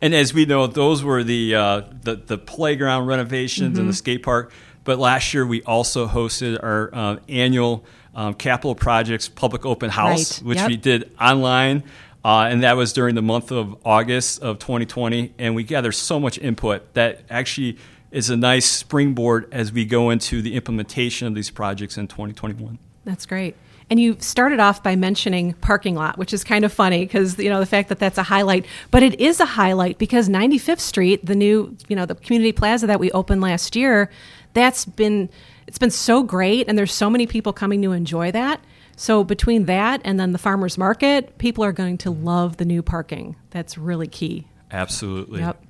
And 0.00 0.14
as 0.14 0.32
we 0.32 0.46
know, 0.46 0.66
those 0.66 1.04
were 1.04 1.22
the 1.22 1.54
uh, 1.54 1.82
the, 2.02 2.16
the, 2.16 2.38
playground 2.38 3.06
renovations 3.06 3.72
mm-hmm. 3.72 3.80
and 3.80 3.88
the 3.88 3.92
mm-hmm. 3.92 3.96
skate 3.96 4.22
park. 4.22 4.52
But 4.84 4.98
last 4.98 5.32
year 5.34 5.46
we 5.46 5.62
also 5.62 6.08
hosted 6.08 6.62
our 6.62 6.90
uh, 6.92 7.16
annual 7.28 7.84
um, 8.14 8.34
capital 8.34 8.74
projects 8.74 9.28
public 9.28 9.64
open 9.64 9.90
house, 9.90 10.40
right. 10.40 10.48
which 10.48 10.58
yep. 10.58 10.68
we 10.68 10.76
did 10.76 11.12
online. 11.20 11.84
Uh, 12.24 12.48
and 12.50 12.62
that 12.62 12.76
was 12.76 12.92
during 12.92 13.14
the 13.14 13.22
month 13.22 13.50
of 13.50 13.76
August 13.84 14.42
of 14.42 14.58
2020. 14.58 15.34
And 15.38 15.54
we 15.54 15.64
gathered 15.64 15.92
so 15.92 16.20
much 16.20 16.38
input 16.38 16.94
that 16.94 17.22
actually 17.28 17.78
is 18.10 18.30
a 18.30 18.36
nice 18.36 18.70
springboard 18.70 19.48
as 19.52 19.72
we 19.72 19.84
go 19.84 20.10
into 20.10 20.42
the 20.42 20.54
implementation 20.54 21.26
of 21.26 21.34
these 21.34 21.50
projects 21.50 21.96
in 21.96 22.06
2021. 22.06 22.78
That's 23.04 23.26
great. 23.26 23.56
And 23.90 23.98
you 23.98 24.16
started 24.20 24.60
off 24.60 24.82
by 24.82 24.96
mentioning 24.96 25.54
parking 25.54 25.94
lot, 25.96 26.16
which 26.16 26.32
is 26.32 26.44
kind 26.44 26.64
of 26.64 26.72
funny 26.72 27.04
because 27.04 27.38
you 27.38 27.50
know 27.50 27.60
the 27.60 27.66
fact 27.66 27.88
that 27.88 27.98
that's 27.98 28.16
a 28.16 28.22
highlight, 28.22 28.64
but 28.90 29.02
it 29.02 29.20
is 29.20 29.40
a 29.40 29.44
highlight 29.44 29.98
because 29.98 30.28
95th 30.28 30.80
Street, 30.80 31.26
the 31.26 31.34
new 31.34 31.76
you 31.88 31.96
know 31.96 32.06
the 32.06 32.14
community 32.14 32.52
plaza 32.52 32.86
that 32.86 33.00
we 33.00 33.10
opened 33.10 33.42
last 33.42 33.76
year, 33.76 34.08
that's 34.54 34.84
been 34.84 35.28
it's 35.66 35.78
been 35.78 35.90
so 35.90 36.22
great, 36.22 36.68
and 36.68 36.78
there's 36.78 36.92
so 36.92 37.10
many 37.10 37.26
people 37.26 37.52
coming 37.52 37.82
to 37.82 37.92
enjoy 37.92 38.30
that. 38.32 38.62
So 39.02 39.24
between 39.24 39.64
that 39.64 40.00
and 40.04 40.20
then 40.20 40.30
the 40.30 40.38
farmers 40.38 40.78
market, 40.78 41.36
people 41.38 41.64
are 41.64 41.72
going 41.72 41.98
to 41.98 42.10
love 42.12 42.58
the 42.58 42.64
new 42.64 42.84
parking. 42.84 43.34
That's 43.50 43.76
really 43.76 44.06
key. 44.06 44.46
Absolutely. 44.70 45.40
Yep. 45.40 45.60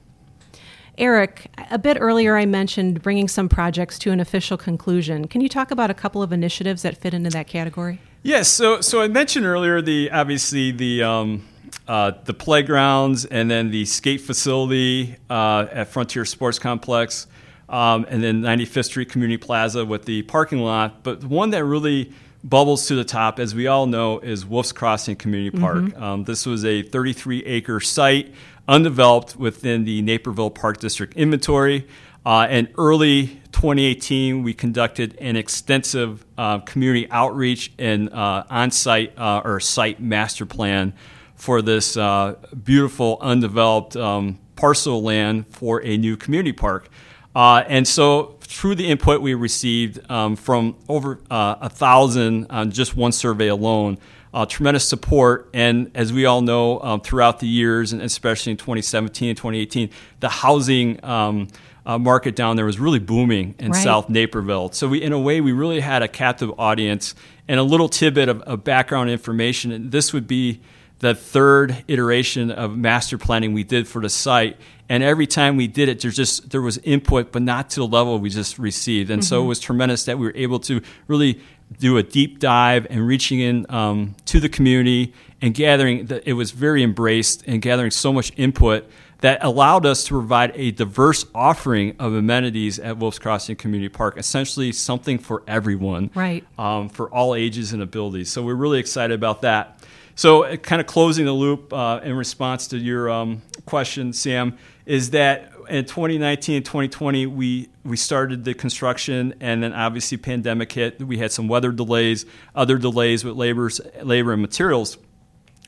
Eric, 0.99 1.51
a 1.71 1.79
bit 1.79 1.97
earlier 1.99 2.37
I 2.37 2.45
mentioned 2.45 3.01
bringing 3.01 3.29
some 3.29 3.49
projects 3.49 3.99
to 4.01 4.11
an 4.11 4.21
official 4.21 4.59
conclusion. 4.59 5.29
Can 5.29 5.41
you 5.41 5.49
talk 5.49 5.71
about 5.71 5.91
a 5.91 5.95
couple 5.95 6.23
of 6.23 6.31
initiatives 6.31 6.83
that 6.83 6.99
fit 6.99 7.15
into 7.15 7.31
that 7.31 7.47
category? 7.47 8.01
Yes. 8.23 8.49
So, 8.49 8.83
so 8.83 9.01
I 9.01 9.09
mentioned 9.09 9.47
earlier 9.47 9.81
the 9.81 10.11
obviously 10.11 10.71
the 10.71 11.03
um, 11.03 11.49
uh, 11.89 12.13
the 12.27 12.35
playgrounds 12.35 13.25
and 13.25 13.51
then 13.51 13.71
the 13.71 13.87
skate 13.87 14.21
facility 14.21 15.17
uh, 15.31 15.69
at 15.73 15.89
Frontier 15.89 16.27
Sports 16.27 16.59
Complex, 16.59 17.29
um, 17.71 18.05
and 18.11 18.23
then 18.23 18.43
95th 18.43 18.85
Street 18.85 19.09
Community 19.09 19.39
Plaza 19.39 19.87
with 19.87 20.05
the 20.05 20.21
parking 20.25 20.59
lot. 20.59 21.03
But 21.03 21.25
one 21.25 21.49
that 21.51 21.65
really 21.65 22.13
bubbles 22.45 22.87
to 22.89 22.95
the 22.95 23.05
top, 23.05 23.39
as 23.39 23.55
we 23.55 23.67
all 23.67 23.87
know, 23.87 24.19
is 24.19 24.45
Wolf's 24.45 24.73
Crossing 24.73 25.17
Community 25.17 25.57
Park. 25.57 25.85
Mm-hmm. 25.85 26.03
Um, 26.03 26.25
this 26.25 26.47
was 26.47 26.65
a 26.65 26.83
33 26.83 27.45
acre 27.45 27.81
site 27.81 28.35
undeveloped 28.69 29.37
within 29.37 29.85
the 29.85 30.03
Naperville 30.03 30.51
Park 30.51 30.79
District 30.79 31.15
inventory. 31.15 31.87
Uh, 32.25 32.47
in 32.49 32.69
early 32.79 33.27
2018, 33.51 34.43
we 34.43 34.55
conducted 34.55 35.17
an 35.21 35.37
extensive 35.37 36.25
uh, 36.39 36.59
community 36.61 37.11
outreach 37.11 37.73
and 37.79 38.13
uh, 38.13 38.45
on 38.49 38.71
site 38.71 39.17
uh, 39.19 39.43
or 39.45 39.59
site 39.59 40.01
master 40.01 40.47
plan 40.47 40.93
for 41.35 41.61
this 41.61 41.97
uh, 41.97 42.37
beautiful 42.63 43.19
undeveloped 43.21 43.97
um, 43.97 44.39
parcel 44.55 44.99
of 44.99 45.05
land 45.05 45.45
for 45.49 45.83
a 45.85 45.97
new 45.97 46.17
community 46.17 46.53
park. 46.53 46.89
Uh, 47.35 47.65
and 47.67 47.89
so, 47.89 48.37
through 48.53 48.75
the 48.75 48.87
input 48.87 49.23
we 49.23 49.35
received 49.35 49.99
um, 50.11 50.37
from 50.37 50.77
over 50.89 51.19
a 51.31 51.71
thousand 51.71 52.47
on 52.51 52.71
just 52.71 52.95
one 52.95 53.11
survey 53.11 53.49
alone, 53.49 53.99
uh, 54.35 54.45
tremendous 54.45 54.87
support. 54.87 55.49
And 55.55 55.91
as 55.95 56.13
we 56.13 56.27
all 56.27 56.43
know, 56.43 56.79
um, 56.81 57.01
throughout 57.01 57.41
the 57.41 57.49
years, 57.49 57.93
and 57.93 58.03
especially 58.03 58.53
in 58.53 58.59
2017 58.59 59.31
and 59.31 59.37
2018, 59.37 59.91
the 60.21 60.29
housing 60.29 61.03
um, 61.05 61.49
uh, 61.87 61.99
market 61.99 62.37
down 62.37 62.57
there 62.57 62.67
was 62.67 62.79
really 62.79 62.99
booming 62.99 63.55
in 63.59 63.73
right. 63.73 63.83
South 63.83 64.11
Naperville. 64.11 64.71
So 64.73 64.87
we, 64.87 65.03
in 65.03 65.13
a 65.13 65.19
way, 65.19 65.41
we 65.41 65.53
really 65.53 65.81
had 65.81 66.03
a 66.03 66.09
captive 66.09 66.53
audience 66.59 67.15
and 67.49 67.59
a 67.59 67.63
little 67.63 67.89
tidbit 67.89 68.29
of, 68.29 68.43
of 68.43 68.65
background 68.65 69.09
information. 69.11 69.73
And 69.73 69.91
this 69.91 70.13
would 70.13 70.27
be 70.27 70.61
the 71.03 71.17
third 71.17 71.85
iteration 71.89 72.53
of 72.53 72.77
master 72.77 73.19
planning 73.19 73.53
we 73.53 73.65
did 73.65 73.89
for 73.89 74.01
the 74.01 74.09
site. 74.09 74.57
And 74.89 75.03
every 75.03 75.27
time 75.27 75.57
we 75.57 75.67
did 75.67 75.89
it, 75.89 76.01
there's 76.01 76.15
just 76.15 76.51
there 76.51 76.63
was 76.63 76.79
input, 76.79 77.33
but 77.33 77.43
not 77.43 77.71
to 77.71 77.81
the 77.81 77.87
level 77.89 78.21
we 78.21 78.31
just 78.31 78.57
received. 78.57 79.11
And 79.11 79.21
mm-hmm. 79.21 79.29
so 79.29 79.43
it 79.43 79.47
was 79.47 79.59
tremendous 79.59 80.05
that 80.05 80.17
we 80.17 80.27
were 80.27 80.37
able 80.37 80.61
to 80.61 80.81
really 81.09 81.41
do 81.77 81.97
a 81.97 82.05
deep 82.05 82.39
dive 82.39 82.87
and 82.89 83.05
reaching 83.05 83.41
in 83.41 83.67
um, 83.69 84.15
to 84.27 84.39
the 84.39 84.49
community 84.49 85.13
and 85.41 85.55
gathering 85.55 86.07
that 86.07 86.23
it 86.25 86.35
was 86.35 86.53
very 86.53 86.85
embraced 86.85 87.43
and 87.49 87.61
gathering 87.61 87.91
so 87.91 88.13
much 88.13 88.33
input 88.37 88.89
that 89.23 89.43
allowed 89.43 89.85
us 89.85 90.05
to 90.05 90.11
provide 90.11 90.53
a 90.55 90.71
diverse 90.71 91.25
offering 91.35 91.97
of 91.99 92.13
amenities 92.15 92.79
at 92.79 92.99
Wolf's 92.99 93.19
Crossing 93.19 93.57
Community 93.57 93.89
Park, 93.89 94.17
essentially 94.19 94.71
something 94.71 95.19
for 95.19 95.43
everyone, 95.49 96.11
right? 96.15 96.45
Um, 96.59 96.89
for 96.89 97.11
all 97.11 97.35
ages 97.35 97.73
and 97.73 97.83
abilities. 97.83 98.31
So 98.31 98.45
we're 98.45 98.55
really 98.55 98.79
excited 98.79 99.15
about 99.15 99.43
that. 99.43 99.81
So, 100.15 100.45
uh, 100.45 100.57
kind 100.57 100.81
of 100.81 100.87
closing 100.87 101.25
the 101.25 101.33
loop 101.33 101.73
uh, 101.73 102.01
in 102.03 102.15
response 102.15 102.67
to 102.69 102.79
your 102.79 103.11
um, 103.11 103.43
question, 103.65 104.13
Sam, 104.13 104.59
is 104.85 105.11
that 105.11 105.53
in 105.69 105.85
2019 105.85 106.57
and 106.57 106.65
2020, 106.65 107.27
we 107.27 107.69
we 107.85 107.97
started 107.97 108.45
the 108.45 108.55
construction, 108.55 109.35
and 109.41 109.63
then 109.63 109.73
obviously 109.73 110.19
pandemic 110.19 110.71
hit. 110.73 111.01
We 111.03 111.19
had 111.19 111.33
some 111.33 111.49
weather 111.49 111.73
delays, 111.73 112.27
other 112.55 112.79
delays 112.79 113.25
with 113.25 113.37
labor's, 113.37 113.81
labor 114.03 114.33
and 114.33 114.43
materials. 114.43 114.99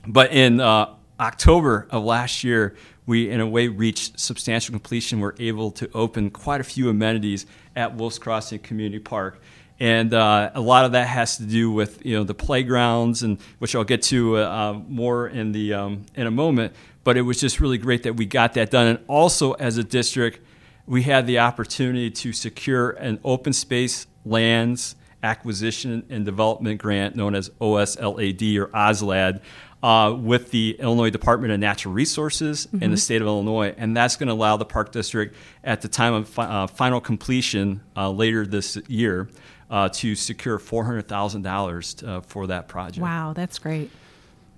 But 0.06 0.32
in 0.32 0.60
uh, 0.60 0.94
October 1.18 1.88
of 1.90 2.04
last 2.04 2.44
year, 2.44 2.76
we 3.06 3.30
in 3.30 3.40
a 3.40 3.46
way 3.46 3.68
reached 3.68 4.20
substantial 4.20 4.72
completion. 4.72 5.20
We're 5.20 5.34
able 5.38 5.70
to 5.72 5.90
open 5.94 6.30
quite 6.30 6.60
a 6.60 6.64
few 6.64 6.88
amenities 6.88 7.46
at 7.74 7.96
Wolf's 7.96 8.18
Crossing 8.18 8.60
Community 8.60 8.98
Park. 8.98 9.40
And 9.80 10.14
uh, 10.14 10.52
a 10.54 10.60
lot 10.60 10.84
of 10.84 10.92
that 10.92 11.08
has 11.08 11.36
to 11.38 11.42
do 11.44 11.70
with 11.70 12.04
you 12.06 12.16
know 12.16 12.24
the 12.24 12.34
playgrounds, 12.34 13.22
and 13.22 13.40
which 13.58 13.74
I'll 13.74 13.84
get 13.84 14.02
to 14.02 14.36
uh, 14.36 14.80
more 14.88 15.28
in 15.28 15.52
the 15.52 15.74
um, 15.74 16.06
in 16.14 16.26
a 16.26 16.30
moment 16.30 16.74
but 17.04 17.18
it 17.18 17.22
was 17.22 17.38
just 17.38 17.60
really 17.60 17.78
great 17.78 18.02
that 18.02 18.16
we 18.16 18.24
got 18.24 18.54
that 18.54 18.70
done. 18.70 18.86
And 18.86 18.98
also, 19.06 19.52
as 19.52 19.76
a 19.76 19.84
district, 19.84 20.40
we 20.86 21.02
had 21.02 21.26
the 21.26 21.38
opportunity 21.38 22.10
to 22.10 22.32
secure 22.32 22.90
an 22.90 23.20
open 23.24 23.52
space 23.52 24.06
lands 24.24 24.96
acquisition 25.22 26.04
and 26.10 26.24
development 26.24 26.80
grant 26.80 27.16
known 27.16 27.34
as 27.34 27.48
OSLAD 27.60 28.58
or 28.58 28.66
OSLAD 28.68 29.40
uh, 29.82 30.14
with 30.18 30.50
the 30.50 30.76
Illinois 30.78 31.10
Department 31.10 31.52
of 31.52 31.60
Natural 31.60 31.94
Resources 31.94 32.66
mm-hmm. 32.66 32.82
in 32.82 32.90
the 32.90 32.96
state 32.96 33.22
of 33.22 33.26
Illinois. 33.26 33.74
And 33.76 33.96
that's 33.96 34.16
going 34.16 34.28
to 34.28 34.34
allow 34.34 34.56
the 34.56 34.66
Park 34.66 34.92
District, 34.92 35.34
at 35.62 35.80
the 35.80 35.88
time 35.88 36.12
of 36.12 36.28
fi- 36.28 36.44
uh, 36.44 36.66
final 36.66 37.00
completion 37.00 37.80
uh, 37.96 38.10
later 38.10 38.46
this 38.46 38.76
year, 38.88 39.28
uh, 39.70 39.88
to 39.90 40.14
secure 40.14 40.58
$400,000 40.58 42.08
uh, 42.08 42.20
for 42.22 42.46
that 42.48 42.68
project. 42.68 43.02
Wow, 43.02 43.32
that's 43.34 43.58
great. 43.58 43.90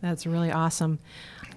That's 0.03 0.27
really 0.27 0.51
awesome. 0.51 0.99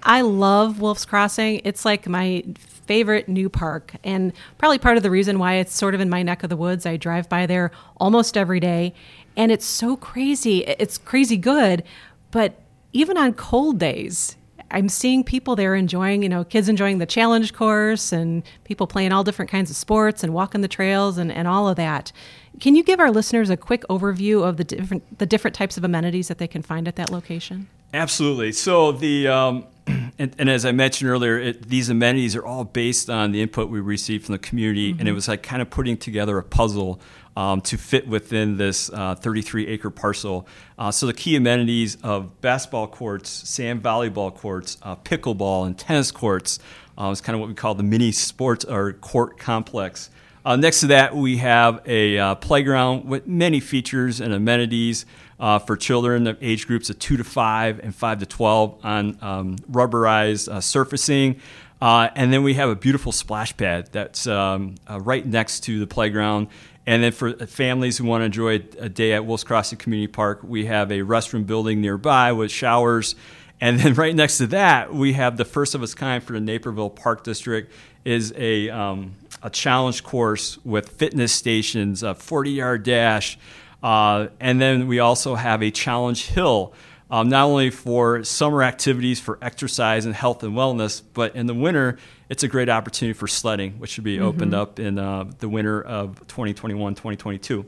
I 0.03 0.21
love 0.21 0.79
Wolf's 0.79 1.05
Crossing. 1.05 1.61
It's 1.63 1.83
like 1.83 2.07
my 2.07 2.43
favorite 2.57 3.27
new 3.27 3.49
park, 3.49 3.93
and 4.03 4.33
probably 4.57 4.79
part 4.79 4.97
of 4.97 5.03
the 5.03 5.11
reason 5.11 5.37
why 5.39 5.55
it's 5.55 5.75
sort 5.75 5.93
of 5.93 6.01
in 6.01 6.09
my 6.09 6.23
neck 6.23 6.43
of 6.43 6.49
the 6.49 6.57
woods. 6.57 6.85
I 6.85 6.97
drive 6.97 7.29
by 7.29 7.45
there 7.45 7.71
almost 7.97 8.37
every 8.37 8.59
day, 8.59 8.93
and 9.35 9.51
it's 9.51 9.65
so 9.65 9.95
crazy. 9.95 10.59
It's 10.63 10.97
crazy 10.97 11.37
good, 11.37 11.83
but 12.31 12.61
even 12.93 13.17
on 13.17 13.33
cold 13.33 13.77
days, 13.77 14.37
I'm 14.71 14.89
seeing 14.89 15.23
people 15.23 15.55
there 15.55 15.75
enjoying, 15.75 16.23
you 16.23 16.29
know, 16.29 16.43
kids 16.43 16.69
enjoying 16.69 16.99
the 16.99 17.05
challenge 17.05 17.53
course 17.53 18.11
and 18.11 18.43
people 18.63 18.87
playing 18.87 19.11
all 19.11 19.23
different 19.23 19.49
kinds 19.49 19.69
of 19.69 19.75
sports 19.75 20.23
and 20.23 20.33
walking 20.33 20.61
the 20.61 20.67
trails 20.67 21.17
and, 21.17 21.31
and 21.31 21.47
all 21.47 21.67
of 21.67 21.75
that. 21.77 22.11
Can 22.59 22.75
you 22.75 22.83
give 22.83 22.99
our 22.99 23.11
listeners 23.11 23.49
a 23.49 23.57
quick 23.57 23.83
overview 23.89 24.43
of 24.43 24.57
the 24.57 24.63
different 24.63 25.17
the 25.17 25.25
different 25.25 25.55
types 25.55 25.77
of 25.77 25.83
amenities 25.83 26.27
that 26.27 26.37
they 26.37 26.47
can 26.47 26.61
find 26.61 26.87
at 26.87 26.95
that 26.97 27.09
location? 27.09 27.67
Absolutely. 27.93 28.51
So 28.51 28.91
the 28.91 29.27
um, 29.27 29.65
and, 29.87 30.35
and, 30.37 30.49
as 30.49 30.65
I 30.65 30.71
mentioned 30.71 31.09
earlier, 31.09 31.39
it, 31.39 31.69
these 31.69 31.89
amenities 31.89 32.35
are 32.35 32.45
all 32.45 32.63
based 32.63 33.09
on 33.09 33.31
the 33.31 33.41
input 33.41 33.69
we 33.69 33.79
received 33.79 34.25
from 34.25 34.33
the 34.33 34.39
community, 34.39 34.91
mm-hmm. 34.91 34.99
and 34.99 35.07
it 35.07 35.11
mm-hmm. 35.11 35.15
was 35.15 35.27
like 35.27 35.43
kind 35.43 35.61
of 35.61 35.69
putting 35.69 35.97
together 35.97 36.37
a 36.37 36.43
puzzle 36.43 36.99
um, 37.35 37.61
to 37.61 37.77
fit 37.77 38.07
within 38.07 38.57
this 38.57 38.89
uh, 38.91 39.15
33 39.15 39.67
acre 39.67 39.89
parcel. 39.89 40.47
Uh, 40.77 40.91
so 40.91 41.05
the 41.05 41.13
key 41.13 41.35
amenities 41.35 41.97
of 42.03 42.41
basketball 42.41 42.87
courts, 42.87 43.29
sand 43.29 43.81
volleyball 43.81 44.33
courts, 44.33 44.77
uh, 44.83 44.95
pickleball, 44.97 45.65
and 45.65 45.77
tennis 45.77 46.11
courts 46.11 46.59
uh, 46.97 47.09
is 47.09 47.21
kind 47.21 47.35
of 47.35 47.39
what 47.39 47.49
we 47.49 47.55
call 47.55 47.75
the 47.75 47.83
mini 47.83 48.11
sports 48.11 48.65
or 48.65 48.93
court 48.93 49.37
complex. 49.37 50.09
Uh, 50.45 50.55
next 50.55 50.79
to 50.79 50.87
that, 50.87 51.15
we 51.15 51.37
have 51.37 51.81
a 51.85 52.17
uh, 52.17 52.35
playground 52.35 53.05
with 53.05 53.27
many 53.27 53.59
features 53.59 54.21
and 54.21 54.33
amenities 54.33 55.05
uh, 55.39 55.59
for 55.59 55.77
children 55.77 56.27
of 56.27 56.37
age 56.41 56.67
groups 56.67 56.89
of 56.89 56.99
2 56.99 57.17
to 57.17 57.23
5 57.23 57.79
and 57.79 57.95
5 57.95 58.19
to 58.19 58.25
12 58.25 58.79
on 58.83 59.17
um, 59.21 59.55
rubberized 59.71 60.49
uh, 60.49 60.61
surfacing. 60.61 61.39
Uh, 61.81 62.09
and 62.15 62.33
then 62.33 62.43
we 62.43 62.55
have 62.55 62.69
a 62.69 62.75
beautiful 62.75 63.11
splash 63.11 63.55
pad 63.55 63.89
that's 63.91 64.27
um, 64.27 64.75
uh, 64.89 64.99
right 64.99 65.25
next 65.25 65.61
to 65.61 65.79
the 65.79 65.87
playground. 65.87 66.47
And 66.85 67.03
then 67.03 67.11
for 67.11 67.33
families 67.33 67.97
who 67.97 68.05
want 68.05 68.21
to 68.21 68.25
enjoy 68.25 68.55
a 68.79 68.89
day 68.89 69.13
at 69.13 69.25
Wolf's 69.25 69.43
Crossing 69.43 69.77
Community 69.77 70.11
Park, 70.11 70.39
we 70.43 70.65
have 70.65 70.91
a 70.91 70.99
restroom 70.99 71.45
building 71.45 71.81
nearby 71.81 72.31
with 72.31 72.51
showers. 72.51 73.15
And 73.61 73.79
then 73.79 73.93
right 73.95 74.15
next 74.15 74.37
to 74.39 74.47
that, 74.47 74.93
we 74.93 75.13
have 75.13 75.37
the 75.37 75.45
first 75.45 75.75
of 75.75 75.83
its 75.83 75.93
kind 75.93 76.23
for 76.23 76.33
the 76.33 76.39
Naperville 76.39 76.89
Park 76.89 77.23
District 77.23 77.71
is 78.05 78.33
a 78.35 78.69
um, 78.69 79.15
a 79.43 79.49
challenge 79.49 80.03
course 80.03 80.57
with 80.65 80.89
fitness 80.89 81.31
stations, 81.31 82.01
a 82.03 82.15
40 82.15 82.51
yard 82.51 82.83
dash, 82.83 83.37
uh, 83.83 84.27
and 84.39 84.59
then 84.59 84.87
we 84.87 84.99
also 84.99 85.35
have 85.35 85.61
a 85.61 85.71
challenge 85.71 86.27
hill. 86.27 86.73
Um, 87.11 87.27
not 87.29 87.45
only 87.45 87.71
for 87.71 88.23
summer 88.23 88.61
activities 88.61 89.19
for 89.19 89.39
exercise 89.41 90.05
and 90.05 90.13
health 90.13 90.43
and 90.43 90.53
wellness, 90.53 91.01
but 91.13 91.35
in 91.35 91.47
the 91.47 91.55
winter, 91.55 91.97
it's 92.29 92.43
a 92.43 92.47
great 92.47 92.69
opportunity 92.69 93.13
for 93.17 93.27
sledding, 93.27 93.79
which 93.79 93.89
should 93.89 94.03
be 94.03 94.17
mm-hmm. 94.17 94.25
opened 94.25 94.53
up 94.53 94.79
in 94.79 94.99
uh, 94.99 95.25
the 95.39 95.49
winter 95.49 95.81
of 95.81 96.19
2021 96.27 96.93
2022. 96.93 97.65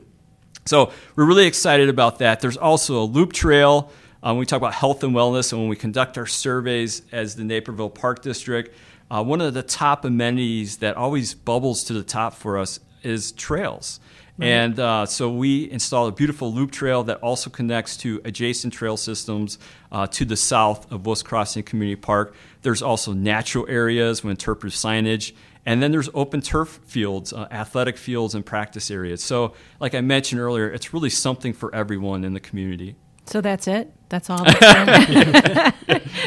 So 0.64 0.92
we're 1.16 1.24
really 1.24 1.46
excited 1.46 1.88
about 1.88 2.20
that. 2.20 2.40
There's 2.40 2.56
also 2.56 3.02
a 3.02 3.04
loop 3.04 3.32
trail. 3.32 3.90
Um, 4.22 4.38
we 4.38 4.46
talk 4.46 4.58
about 4.58 4.74
health 4.74 5.02
and 5.02 5.12
wellness, 5.12 5.52
and 5.52 5.60
when 5.60 5.68
we 5.68 5.74
conduct 5.74 6.16
our 6.16 6.26
surveys 6.26 7.02
as 7.10 7.34
the 7.34 7.42
Naperville 7.42 7.90
Park 7.90 8.22
District, 8.22 8.72
uh, 9.10 9.24
one 9.24 9.40
of 9.40 9.52
the 9.54 9.64
top 9.64 10.04
amenities 10.04 10.76
that 10.76 10.96
always 10.96 11.34
bubbles 11.34 11.82
to 11.84 11.92
the 11.92 12.04
top 12.04 12.34
for 12.34 12.58
us 12.58 12.78
is 13.02 13.32
trails. 13.32 13.98
And 14.40 14.80
uh, 14.80 15.06
so 15.06 15.30
we 15.30 15.70
installed 15.70 16.12
a 16.12 16.16
beautiful 16.16 16.52
loop 16.52 16.72
trail 16.72 17.04
that 17.04 17.18
also 17.18 17.50
connects 17.50 17.96
to 17.98 18.20
adjacent 18.24 18.72
trail 18.72 18.96
systems 18.96 19.58
uh, 19.90 20.06
to 20.08 20.24
the 20.24 20.36
south 20.36 20.90
of 20.90 21.06
Wolf's 21.06 21.22
Crossing 21.22 21.62
Community 21.62 21.96
Park. 21.96 22.34
There's 22.62 22.82
also 22.82 23.12
natural 23.12 23.66
areas 23.68 24.24
with 24.24 24.30
interpretive 24.30 24.76
signage. 24.76 25.32
And 25.64 25.82
then 25.82 25.92
there's 25.92 26.08
open 26.12 26.40
turf 26.40 26.80
fields, 26.84 27.32
uh, 27.32 27.46
athletic 27.50 27.96
fields, 27.96 28.34
and 28.34 28.44
practice 28.44 28.90
areas. 28.90 29.22
So, 29.22 29.54
like 29.78 29.94
I 29.94 30.00
mentioned 30.00 30.40
earlier, 30.40 30.68
it's 30.68 30.92
really 30.92 31.10
something 31.10 31.52
for 31.52 31.72
everyone 31.72 32.24
in 32.24 32.34
the 32.34 32.40
community. 32.40 32.96
So 33.26 33.40
that's 33.40 33.68
it. 33.68 33.92
That's 34.08 34.28
all. 34.28 34.42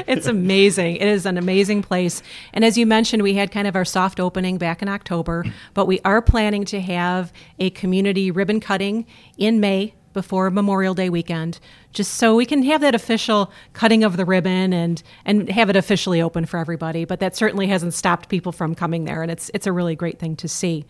it's 0.08 0.26
amazing. 0.26 0.96
It 0.96 1.08
is 1.08 1.26
an 1.26 1.38
amazing 1.38 1.84
place. 1.84 2.24
And 2.54 2.66
as 2.66 2.78
you 2.78 2.86
mentioned, 2.86 3.22
we 3.22 3.36
had 3.36 3.52
kind 3.52 3.68
of 3.68 3.76
our 3.76 3.86
soft 3.86 4.20
opening 4.20 4.58
back 4.58 4.82
in 4.82 4.90
October, 4.90 5.46
but 5.74 5.86
we 5.86 6.00
are 6.04 6.22
planning 6.22 6.66
to 6.66 6.82
have 6.82 7.32
a 7.60 7.70
community 7.72 8.32
ribbon 8.32 8.60
cutting 8.60 9.06
in 9.38 9.60
May 9.60 9.94
before 10.14 10.50
Memorial 10.50 10.96
Day 10.96 11.10
weekend, 11.10 11.60
just 11.92 12.14
so 12.16 12.36
we 12.36 12.46
can 12.46 12.64
have 12.64 12.82
that 12.82 12.96
official 12.96 13.52
cutting 13.74 14.04
of 14.04 14.18
the 14.18 14.26
ribbon 14.26 14.74
and 14.74 15.04
and 15.26 15.50
have 15.50 15.70
it 15.70 15.76
officially 15.76 16.22
open 16.22 16.46
for 16.46 16.58
everybody. 16.58 17.06
But 17.06 17.20
that 17.20 17.36
certainly 17.36 17.68
hasn't 17.68 17.94
stopped 17.94 18.30
people 18.30 18.52
from 18.52 18.74
coming 18.74 19.04
there, 19.04 19.22
and 19.22 19.30
it's 19.30 19.52
it's 19.54 19.68
a 19.68 19.72
really 19.72 19.96
great 19.96 20.18
thing 20.18 20.36
to 20.38 20.48
see. 20.48 20.86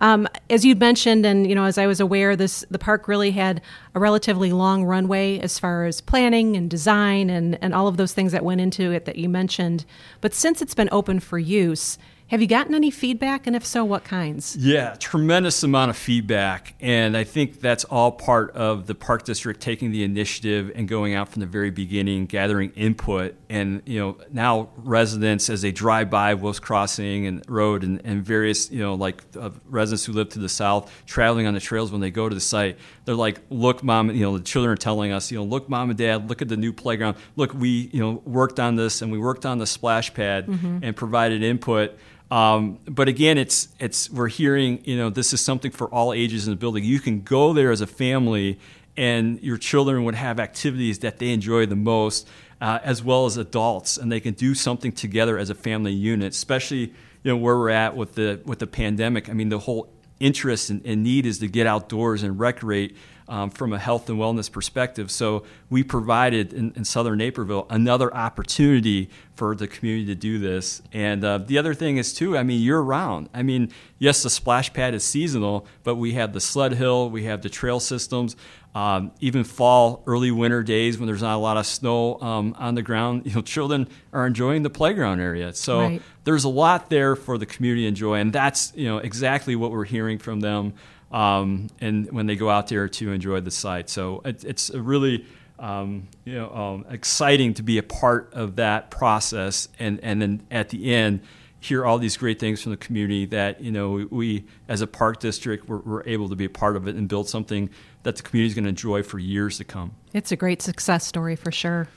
Um, 0.00 0.26
as 0.48 0.64
you 0.64 0.74
mentioned, 0.74 1.26
and 1.26 1.46
you 1.46 1.54
know, 1.54 1.64
as 1.64 1.76
I 1.76 1.86
was 1.86 2.00
aware, 2.00 2.36
this 2.36 2.64
the 2.70 2.78
park 2.78 3.06
really 3.06 3.32
had 3.32 3.60
a 3.94 4.00
relatively 4.00 4.52
long 4.52 4.84
runway 4.84 5.38
as 5.40 5.58
far 5.58 5.84
as 5.84 6.00
planning 6.00 6.56
and 6.56 6.70
design 6.70 7.28
and 7.28 7.58
and 7.60 7.74
all 7.74 7.86
of 7.86 7.96
those 7.96 8.12
things 8.12 8.32
that 8.32 8.44
went 8.44 8.60
into 8.60 8.92
it 8.92 9.04
that 9.04 9.16
you 9.16 9.28
mentioned. 9.28 9.84
But 10.20 10.34
since 10.34 10.62
it's 10.62 10.74
been 10.74 10.88
open 10.90 11.20
for 11.20 11.38
use, 11.38 11.98
have 12.30 12.40
you 12.40 12.46
gotten 12.46 12.76
any 12.76 12.92
feedback? 12.92 13.48
And 13.48 13.56
if 13.56 13.66
so, 13.66 13.84
what 13.84 14.04
kinds? 14.04 14.56
Yeah, 14.56 14.94
tremendous 15.00 15.64
amount 15.64 15.90
of 15.90 15.96
feedback. 15.96 16.76
And 16.78 17.16
I 17.16 17.24
think 17.24 17.60
that's 17.60 17.82
all 17.82 18.12
part 18.12 18.52
of 18.52 18.86
the 18.86 18.94
Park 18.94 19.24
District 19.24 19.60
taking 19.60 19.90
the 19.90 20.04
initiative 20.04 20.70
and 20.76 20.86
going 20.86 21.12
out 21.14 21.28
from 21.28 21.40
the 21.40 21.46
very 21.46 21.72
beginning, 21.72 22.26
gathering 22.26 22.70
input. 22.76 23.34
And, 23.48 23.82
you 23.84 23.98
know, 23.98 24.16
now 24.30 24.68
residents, 24.76 25.50
as 25.50 25.62
they 25.62 25.72
drive 25.72 26.08
by 26.08 26.34
Wolf's 26.34 26.60
Crossing 26.60 27.26
and 27.26 27.42
Road 27.48 27.82
and, 27.82 28.00
and 28.04 28.24
various, 28.24 28.70
you 28.70 28.78
know, 28.78 28.94
like 28.94 29.24
uh, 29.36 29.50
residents 29.64 30.04
who 30.04 30.12
live 30.12 30.28
to 30.28 30.38
the 30.38 30.48
south, 30.48 30.92
traveling 31.06 31.48
on 31.48 31.54
the 31.54 31.60
trails 31.60 31.90
when 31.90 32.00
they 32.00 32.12
go 32.12 32.28
to 32.28 32.34
the 32.34 32.40
site, 32.40 32.78
they're 33.06 33.16
like, 33.16 33.40
look, 33.50 33.82
mom, 33.82 34.08
you 34.12 34.22
know, 34.22 34.38
the 34.38 34.44
children 34.44 34.72
are 34.72 34.76
telling 34.76 35.10
us, 35.10 35.32
you 35.32 35.38
know, 35.38 35.44
look, 35.44 35.68
mom 35.68 35.90
and 35.90 35.98
dad, 35.98 36.28
look 36.28 36.42
at 36.42 36.48
the 36.48 36.56
new 36.56 36.72
playground. 36.72 37.16
Look, 37.34 37.52
we, 37.54 37.90
you 37.92 37.98
know, 37.98 38.22
worked 38.24 38.60
on 38.60 38.76
this 38.76 39.02
and 39.02 39.10
we 39.10 39.18
worked 39.18 39.44
on 39.44 39.58
the 39.58 39.66
splash 39.66 40.14
pad 40.14 40.46
mm-hmm. 40.46 40.78
and 40.82 40.94
provided 40.94 41.42
input. 41.42 41.98
Um, 42.30 42.78
but 42.86 43.08
again, 43.08 43.38
it's 43.38 43.68
it's 43.80 44.08
we're 44.10 44.28
hearing 44.28 44.82
you 44.84 44.96
know 44.96 45.10
this 45.10 45.32
is 45.32 45.40
something 45.40 45.70
for 45.70 45.88
all 45.88 46.12
ages 46.12 46.46
in 46.46 46.52
the 46.52 46.56
building. 46.56 46.84
You 46.84 47.00
can 47.00 47.22
go 47.22 47.52
there 47.52 47.70
as 47.72 47.80
a 47.80 47.86
family, 47.86 48.58
and 48.96 49.40
your 49.42 49.56
children 49.56 50.04
would 50.04 50.14
have 50.14 50.38
activities 50.38 51.00
that 51.00 51.18
they 51.18 51.30
enjoy 51.30 51.66
the 51.66 51.76
most, 51.76 52.28
uh, 52.60 52.78
as 52.84 53.02
well 53.02 53.26
as 53.26 53.36
adults, 53.36 53.96
and 53.96 54.12
they 54.12 54.20
can 54.20 54.34
do 54.34 54.54
something 54.54 54.92
together 54.92 55.38
as 55.38 55.50
a 55.50 55.54
family 55.54 55.92
unit. 55.92 56.32
Especially 56.32 56.92
you 57.22 57.32
know 57.32 57.36
where 57.36 57.56
we're 57.56 57.70
at 57.70 57.96
with 57.96 58.14
the 58.14 58.40
with 58.44 58.60
the 58.60 58.66
pandemic. 58.66 59.28
I 59.28 59.32
mean, 59.32 59.48
the 59.48 59.58
whole 59.58 59.90
interest 60.20 60.70
and, 60.70 60.84
and 60.84 61.02
need 61.02 61.26
is 61.26 61.38
to 61.40 61.48
get 61.48 61.66
outdoors 61.66 62.22
and 62.22 62.38
recreate 62.38 62.96
um, 63.30 63.48
from 63.48 63.72
a 63.72 63.78
health 63.78 64.10
and 64.10 64.18
wellness 64.18 64.50
perspective. 64.50 65.08
So 65.08 65.44
we 65.70 65.84
provided 65.84 66.52
in, 66.52 66.72
in, 66.74 66.84
Southern 66.84 67.18
Naperville 67.18 67.64
another 67.70 68.12
opportunity 68.12 69.08
for 69.36 69.54
the 69.54 69.68
community 69.68 70.06
to 70.06 70.16
do 70.16 70.40
this. 70.40 70.82
And 70.92 71.24
uh, 71.24 71.38
the 71.38 71.56
other 71.56 71.72
thing 71.72 71.96
is 71.96 72.12
too, 72.12 72.36
I 72.36 72.42
mean, 72.42 72.60
year 72.60 72.80
round. 72.80 73.28
I 73.32 73.44
mean, 73.44 73.70
yes, 74.00 74.24
the 74.24 74.30
splash 74.30 74.72
pad 74.72 74.94
is 74.94 75.04
seasonal, 75.04 75.64
but 75.84 75.94
we 75.94 76.14
have 76.14 76.32
the 76.32 76.40
sled 76.40 76.72
hill, 76.72 77.08
we 77.08 77.24
have 77.24 77.40
the 77.42 77.48
trail 77.48 77.78
systems. 77.78 78.34
Um, 78.72 79.10
even 79.18 79.42
fall, 79.42 80.04
early 80.06 80.30
winter 80.30 80.62
days 80.62 80.96
when 80.96 81.08
there's 81.08 81.22
not 81.22 81.34
a 81.34 81.38
lot 81.38 81.56
of 81.56 81.66
snow 81.66 82.20
um, 82.20 82.54
on 82.56 82.76
the 82.76 82.82
ground, 82.82 83.22
you 83.26 83.34
know, 83.34 83.42
children 83.42 83.88
are 84.12 84.26
enjoying 84.26 84.62
the 84.62 84.70
playground 84.70 85.20
area. 85.20 85.52
So 85.52 85.80
right. 85.80 86.02
there's 86.22 86.44
a 86.44 86.48
lot 86.48 86.88
there 86.88 87.16
for 87.16 87.36
the 87.36 87.46
community 87.46 87.82
to 87.82 87.88
enjoy, 87.88 88.20
and 88.20 88.32
that's 88.32 88.72
you 88.76 88.86
know 88.86 88.98
exactly 88.98 89.56
what 89.56 89.72
we're 89.72 89.84
hearing 89.84 90.18
from 90.18 90.40
them 90.40 90.74
um, 91.10 91.68
and 91.80 92.10
when 92.12 92.26
they 92.26 92.36
go 92.36 92.48
out 92.48 92.68
there 92.68 92.88
to 92.88 93.12
enjoy 93.12 93.40
the 93.40 93.50
site. 93.50 93.88
So 93.88 94.22
it, 94.24 94.44
it's 94.44 94.70
really 94.70 95.26
um, 95.58 96.08
you 96.24 96.34
know 96.34 96.50
um, 96.50 96.86
exciting 96.90 97.54
to 97.54 97.62
be 97.62 97.78
a 97.78 97.82
part 97.82 98.32
of 98.32 98.56
that 98.56 98.90
process, 98.90 99.68
and 99.78 100.00
and 100.02 100.22
then 100.22 100.46
at 100.50 100.68
the 100.68 100.94
end 100.94 101.22
hear 101.60 101.84
all 101.84 101.98
these 101.98 102.16
great 102.16 102.40
things 102.40 102.62
from 102.62 102.70
the 102.70 102.76
community 102.78 103.26
that 103.26 103.60
you 103.60 103.70
know 103.70 104.06
we, 104.10 104.44
as 104.68 104.80
a 104.80 104.86
park 104.86 105.20
district 105.20 105.68
we're, 105.68 105.78
we're, 105.78 106.02
able 106.04 106.28
to 106.28 106.34
be 106.36 106.46
a 106.46 106.50
part 106.50 106.74
of 106.74 106.88
it 106.88 106.96
and 106.96 107.08
build 107.08 107.28
something 107.28 107.68
that 108.02 108.16
the 108.16 108.22
community 108.22 108.48
is 108.48 108.54
going 108.54 108.64
to 108.64 108.70
enjoy 108.70 109.02
for 109.02 109.18
years 109.18 109.58
to 109.58 109.64
come. 109.64 109.92
It's 110.14 110.32
a 110.32 110.36
great 110.36 110.62
success 110.62 111.06
story 111.06 111.36
for 111.36 111.52
sure. 111.52 111.88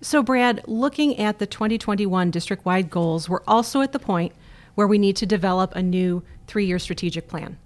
So, 0.00 0.22
Brad, 0.22 0.62
looking 0.68 1.18
at 1.18 1.38
the 1.38 1.46
2021 1.46 2.30
district 2.30 2.64
wide 2.64 2.88
goals, 2.88 3.28
we're 3.28 3.42
also 3.48 3.80
at 3.80 3.92
the 3.92 3.98
point 3.98 4.32
where 4.76 4.86
we 4.86 4.98
need 4.98 5.16
to 5.16 5.26
develop 5.26 5.74
a 5.74 5.82
new 5.82 6.22
three 6.46 6.66
year 6.66 6.78
strategic 6.78 7.26
plan. 7.26 7.58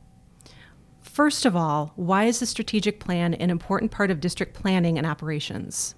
First 1.00 1.44
of 1.44 1.54
all, 1.54 1.92
why 1.96 2.24
is 2.24 2.40
the 2.40 2.46
strategic 2.46 3.00
plan 3.00 3.34
an 3.34 3.50
important 3.50 3.90
part 3.90 4.10
of 4.10 4.20
district 4.20 4.54
planning 4.54 4.96
and 4.96 5.06
operations? 5.06 5.94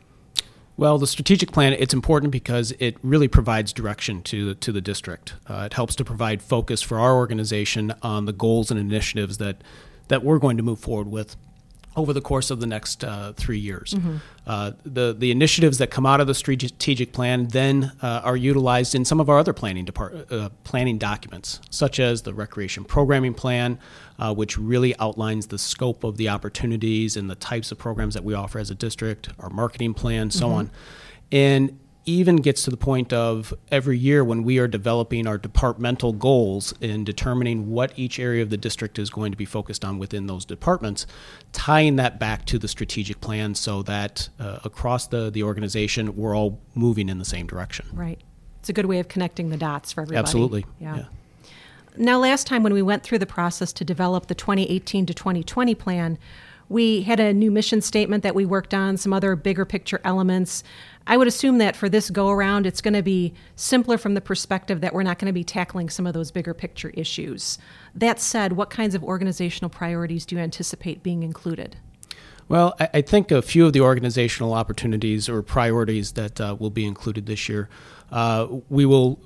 Well, 0.76 0.98
the 0.98 1.06
strategic 1.06 1.52
plan 1.52 1.72
it's 1.72 1.94
important 1.94 2.32
because 2.32 2.72
it 2.80 2.96
really 3.02 3.28
provides 3.28 3.72
direction 3.72 4.22
to 4.22 4.54
to 4.54 4.72
the 4.72 4.80
district. 4.80 5.34
Uh, 5.48 5.64
it 5.66 5.74
helps 5.74 5.94
to 5.96 6.04
provide 6.04 6.42
focus 6.42 6.82
for 6.82 6.98
our 6.98 7.14
organization 7.14 7.94
on 8.02 8.24
the 8.24 8.32
goals 8.32 8.70
and 8.70 8.80
initiatives 8.80 9.38
that 9.38 9.62
that 10.08 10.24
we're 10.24 10.38
going 10.38 10.56
to 10.56 10.62
move 10.62 10.80
forward 10.80 11.08
with 11.08 11.37
over 11.96 12.12
the 12.12 12.20
course 12.20 12.50
of 12.50 12.61
the 12.61 12.66
next 12.66 13.04
uh, 13.04 13.33
three 13.35 13.59
years. 13.59 13.94
Mm-hmm. 13.94 14.16
Uh, 14.46 14.72
the 14.85 15.14
the 15.16 15.30
initiatives 15.30 15.78
that 15.78 15.90
come 15.90 16.04
out 16.04 16.20
of 16.20 16.26
the 16.26 16.35
strategic 16.35 17.12
plan 17.12 17.48
then 17.48 17.92
uh, 18.02 18.20
are 18.24 18.37
utilized 18.37 18.94
in 18.94 19.04
some 19.04 19.20
of 19.20 19.28
our 19.28 19.38
other 19.38 19.52
planning 19.52 19.85
depart, 19.85 20.30
uh, 20.30 20.48
planning 20.64 20.98
documents, 20.98 21.61
such 21.70 21.98
as 22.00 22.22
the 22.22 22.35
recreation 22.35 22.85
programming 22.85 23.35
plan, 23.35 23.78
uh, 24.18 24.35
which 24.35 24.59
really 24.59 24.94
outlines 24.98 25.46
the 25.46 25.59
scope 25.59 26.04
of 26.04 26.16
the 26.16 26.28
opportunities 26.28 27.16
and 27.16 27.30
the 27.30 27.37
types 27.37 27.72
of 27.72 27.78
programs 27.78 28.14
that 28.14 28.24
we 28.24 28.35
offer 28.35 28.59
as 28.59 28.70
a 28.70 28.74
district, 28.74 29.28
our 29.38 29.50
marketing 29.50 29.94
plan, 29.94 30.30
so 30.30 30.46
mm-hmm. 30.46 30.54
on. 30.54 30.70
And 31.33 31.78
even 32.06 32.36
gets 32.36 32.64
to 32.64 32.70
the 32.70 32.76
point 32.76 33.12
of 33.12 33.54
every 33.70 33.98
year 33.98 34.22
when 34.22 34.42
we 34.42 34.58
are 34.58 34.68
developing 34.68 35.26
our 35.26 35.38
departmental 35.38 36.12
goals 36.12 36.74
in 36.80 37.04
determining 37.04 37.70
what 37.70 37.92
each 37.96 38.18
area 38.18 38.42
of 38.42 38.50
the 38.50 38.56
district 38.56 38.98
is 38.98 39.10
going 39.10 39.30
to 39.32 39.38
be 39.38 39.44
focused 39.44 39.84
on 39.84 39.98
within 39.98 40.26
those 40.26 40.44
departments, 40.44 41.06
tying 41.52 41.96
that 41.96 42.18
back 42.18 42.44
to 42.44 42.58
the 42.58 42.68
strategic 42.68 43.20
plan 43.20 43.54
so 43.54 43.82
that 43.82 44.28
uh, 44.38 44.58
across 44.64 45.06
the, 45.06 45.30
the 45.30 45.42
organization 45.42 46.16
we're 46.16 46.36
all 46.36 46.60
moving 46.74 47.08
in 47.08 47.18
the 47.18 47.24
same 47.24 47.46
direction. 47.46 47.86
Right. 47.92 48.20
It's 48.60 48.68
a 48.68 48.72
good 48.72 48.86
way 48.86 48.98
of 48.98 49.08
connecting 49.08 49.50
the 49.50 49.56
dots 49.56 49.92
for 49.92 50.02
everybody. 50.02 50.18
Absolutely. 50.18 50.66
yeah. 50.80 50.96
yeah. 50.96 51.04
Now, 51.96 52.18
last 52.18 52.48
time 52.48 52.64
when 52.64 52.74
we 52.74 52.82
went 52.82 53.04
through 53.04 53.20
the 53.20 53.26
process 53.26 53.72
to 53.74 53.84
develop 53.84 54.26
the 54.26 54.34
2018 54.34 55.06
to 55.06 55.14
2020 55.14 55.74
plan, 55.76 56.18
we 56.74 57.02
had 57.02 57.20
a 57.20 57.32
new 57.32 57.52
mission 57.52 57.80
statement 57.80 58.24
that 58.24 58.34
we 58.34 58.44
worked 58.44 58.74
on, 58.74 58.96
some 58.96 59.12
other 59.12 59.37
bigger 59.37 59.64
picture 59.64 60.00
elements. 60.02 60.64
I 61.06 61.16
would 61.16 61.28
assume 61.28 61.58
that 61.58 61.76
for 61.76 61.88
this 61.88 62.10
go 62.10 62.30
around, 62.30 62.66
it's 62.66 62.80
going 62.80 62.94
to 62.94 63.02
be 63.02 63.32
simpler 63.54 63.96
from 63.96 64.14
the 64.14 64.20
perspective 64.20 64.80
that 64.80 64.92
we're 64.92 65.04
not 65.04 65.20
going 65.20 65.28
to 65.28 65.32
be 65.32 65.44
tackling 65.44 65.88
some 65.88 66.04
of 66.04 66.14
those 66.14 66.32
bigger 66.32 66.52
picture 66.52 66.90
issues. 66.90 67.58
That 67.94 68.18
said, 68.18 68.54
what 68.54 68.70
kinds 68.70 68.96
of 68.96 69.04
organizational 69.04 69.68
priorities 69.68 70.26
do 70.26 70.34
you 70.34 70.42
anticipate 70.42 71.04
being 71.04 71.22
included? 71.22 71.76
Well, 72.48 72.74
I, 72.80 73.02
think 73.02 73.30
a 73.30 73.40
few 73.40 73.66
of 73.66 73.72
the 73.72 73.80
organizational 73.80 74.52
opportunities 74.52 75.28
or 75.28 75.42
priorities 75.42 76.12
that 76.12 76.40
uh, 76.40 76.56
will 76.58 76.70
be 76.70 76.84
included 76.84 77.26
this 77.26 77.48
year. 77.48 77.68
Uh, 78.10 78.48
we 78.68 78.84
will 78.84 79.20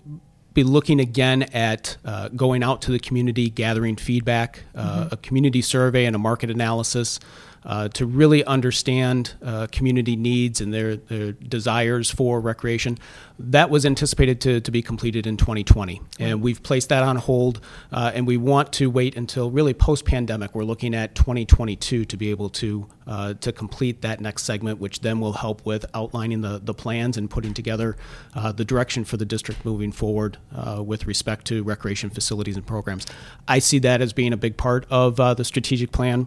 be 0.58 0.64
looking 0.64 0.98
again 0.98 1.44
at 1.54 1.96
uh, 2.04 2.28
going 2.30 2.64
out 2.64 2.82
to 2.82 2.90
the 2.90 2.98
community, 2.98 3.48
gathering 3.48 3.94
feedback, 3.94 4.64
uh, 4.74 5.04
mm-hmm. 5.04 5.14
a 5.14 5.16
community 5.18 5.62
survey, 5.62 6.04
and 6.04 6.16
a 6.16 6.18
market 6.18 6.50
analysis. 6.50 7.20
Uh, 7.64 7.88
to 7.88 8.06
really 8.06 8.44
understand 8.44 9.34
uh, 9.42 9.66
community 9.70 10.16
needs 10.16 10.60
and 10.60 10.72
their, 10.72 10.96
their 10.96 11.32
desires 11.32 12.10
for 12.10 12.40
recreation. 12.40 12.98
That 13.38 13.70
was 13.70 13.86
anticipated 13.86 14.40
to, 14.42 14.60
to 14.60 14.70
be 14.70 14.82
completed 14.82 15.26
in 15.26 15.36
2020, 15.36 16.00
and 16.18 16.42
we've 16.42 16.62
placed 16.62 16.88
that 16.88 17.02
on 17.02 17.16
hold, 17.16 17.60
uh, 17.92 18.10
and 18.14 18.26
we 18.26 18.36
want 18.36 18.72
to 18.74 18.90
wait 18.90 19.16
until 19.16 19.50
really 19.50 19.74
post 19.74 20.04
pandemic. 20.04 20.54
We're 20.54 20.64
looking 20.64 20.94
at 20.94 21.14
2022 21.14 22.04
to 22.04 22.16
be 22.16 22.30
able 22.30 22.48
to 22.50 22.88
uh, 23.08 23.32
to 23.40 23.52
complete 23.52 24.02
that 24.02 24.20
next 24.20 24.42
segment, 24.42 24.78
which 24.78 25.00
then 25.00 25.18
will 25.18 25.32
help 25.32 25.64
with 25.64 25.86
outlining 25.94 26.42
the, 26.42 26.60
the 26.62 26.74
plans 26.74 27.16
and 27.16 27.30
putting 27.30 27.54
together 27.54 27.96
uh, 28.34 28.52
the 28.52 28.64
direction 28.64 29.02
for 29.02 29.16
the 29.16 29.24
district 29.24 29.64
moving 29.64 29.90
forward 29.90 30.36
uh, 30.54 30.82
with 30.84 31.06
respect 31.06 31.46
to 31.46 31.62
recreation 31.62 32.10
facilities 32.10 32.56
and 32.56 32.66
programs. 32.66 33.06
I 33.48 33.60
see 33.60 33.78
that 33.78 34.02
as 34.02 34.12
being 34.12 34.34
a 34.34 34.36
big 34.36 34.58
part 34.58 34.84
of 34.90 35.18
uh, 35.18 35.32
the 35.32 35.44
strategic 35.44 35.90
plan. 35.90 36.26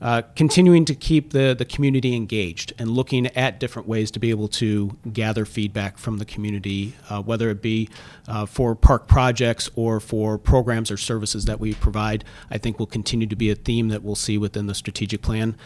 Uh, 0.00 0.22
continuing 0.34 0.71
to 0.80 0.94
keep 0.94 1.30
the, 1.30 1.54
the 1.56 1.64
community 1.64 2.16
engaged 2.16 2.72
and 2.78 2.90
looking 2.90 3.26
at 3.28 3.60
different 3.60 3.86
ways 3.86 4.10
to 4.10 4.18
be 4.18 4.30
able 4.30 4.48
to 4.48 4.96
gather 5.12 5.44
feedback 5.44 5.98
from 5.98 6.18
the 6.18 6.24
community, 6.24 6.94
uh, 7.08 7.22
whether 7.22 7.50
it 7.50 7.60
be 7.60 7.88
uh, 8.26 8.46
for 8.46 8.74
park 8.74 9.06
projects 9.06 9.68
or 9.76 10.00
for 10.00 10.38
programs 10.38 10.90
or 10.90 10.96
services 10.96 11.44
that 11.44 11.60
we 11.60 11.74
provide, 11.74 12.24
I 12.50 12.58
think 12.58 12.78
will 12.78 12.86
continue 12.86 13.26
to 13.26 13.36
be 13.36 13.50
a 13.50 13.54
theme 13.54 13.88
that 13.88 14.02
we'll 14.02 14.14
see 14.14 14.38
within 14.38 14.66
the 14.66 14.74
strategic 14.74 15.22
plan. 15.22 15.56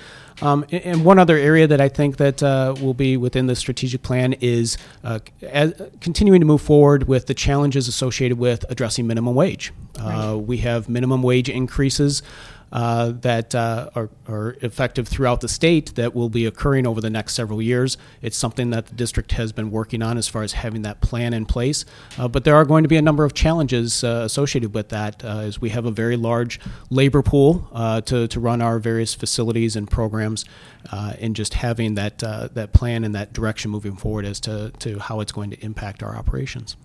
Um, 0.42 0.64
and, 0.70 0.82
and 0.84 1.04
one 1.04 1.18
other 1.18 1.36
area 1.36 1.66
that 1.66 1.80
I 1.80 1.88
think 1.88 2.16
that 2.18 2.42
uh, 2.42 2.74
will 2.80 2.94
be 2.94 3.16
within 3.16 3.46
the 3.46 3.56
strategic 3.56 4.02
plan 4.02 4.34
is 4.34 4.76
uh, 5.04 5.20
as, 5.42 5.80
continuing 6.00 6.40
to 6.40 6.46
move 6.46 6.60
forward 6.60 7.08
with 7.08 7.26
the 7.26 7.34
challenges 7.34 7.88
associated 7.88 8.38
with 8.38 8.64
addressing 8.68 9.06
minimum 9.06 9.34
wage. 9.34 9.72
Uh, 9.98 10.38
we 10.38 10.58
have 10.58 10.88
minimum 10.88 11.22
wage 11.22 11.48
increases 11.48 12.22
uh, 12.72 13.12
that 13.12 13.54
uh, 13.54 13.90
are, 13.94 14.10
are 14.28 14.56
effective 14.60 15.06
throughout 15.06 15.40
the 15.40 15.48
state 15.48 15.94
that 15.94 16.14
will 16.14 16.28
be 16.28 16.46
occurring 16.46 16.86
over 16.86 17.00
the 17.00 17.10
next 17.10 17.34
several 17.34 17.62
years. 17.62 17.96
It's 18.22 18.36
something 18.36 18.70
that 18.70 18.86
the 18.86 18.94
district 18.94 19.32
has 19.32 19.52
been 19.52 19.70
working 19.70 20.02
on 20.02 20.18
as 20.18 20.26
far 20.26 20.42
as 20.42 20.52
having 20.52 20.82
that 20.82 21.00
plan 21.00 21.32
in 21.32 21.46
place. 21.46 21.84
Uh, 22.18 22.28
but 22.28 22.44
there 22.44 22.56
are 22.56 22.64
going 22.64 22.82
to 22.82 22.88
be 22.88 22.96
a 22.96 23.02
number 23.02 23.24
of 23.24 23.34
challenges 23.34 24.02
uh, 24.02 24.22
associated 24.24 24.74
with 24.74 24.88
that 24.88 25.24
uh, 25.24 25.38
as 25.38 25.60
we 25.60 25.70
have 25.70 25.86
a 25.86 25.90
very 25.90 26.16
large 26.16 26.58
labor 26.90 27.22
pool 27.22 27.68
to, 28.04 28.26
to 28.28 28.40
run 28.40 28.60
our 28.60 28.78
various 28.78 29.14
facilities 29.14 29.76
and 29.76 29.90
programs. 29.90 30.44
and 30.92 31.36
just 31.36 31.54
having 31.54 31.94
that, 31.94 32.18
that 32.18 32.72
plan 32.72 33.04
and 33.04 33.14
that 33.14 33.32
direction 33.32 33.70
moving 33.70 33.96
forward 33.96 34.24
as 34.24 34.40
to, 34.40 34.72
to 34.80 34.98
how 34.98 35.20
it's 35.20 35.32
going 35.32 35.50
to 35.50 35.64
impact 35.64 36.02
our 36.02 36.16
operations. 36.16 36.76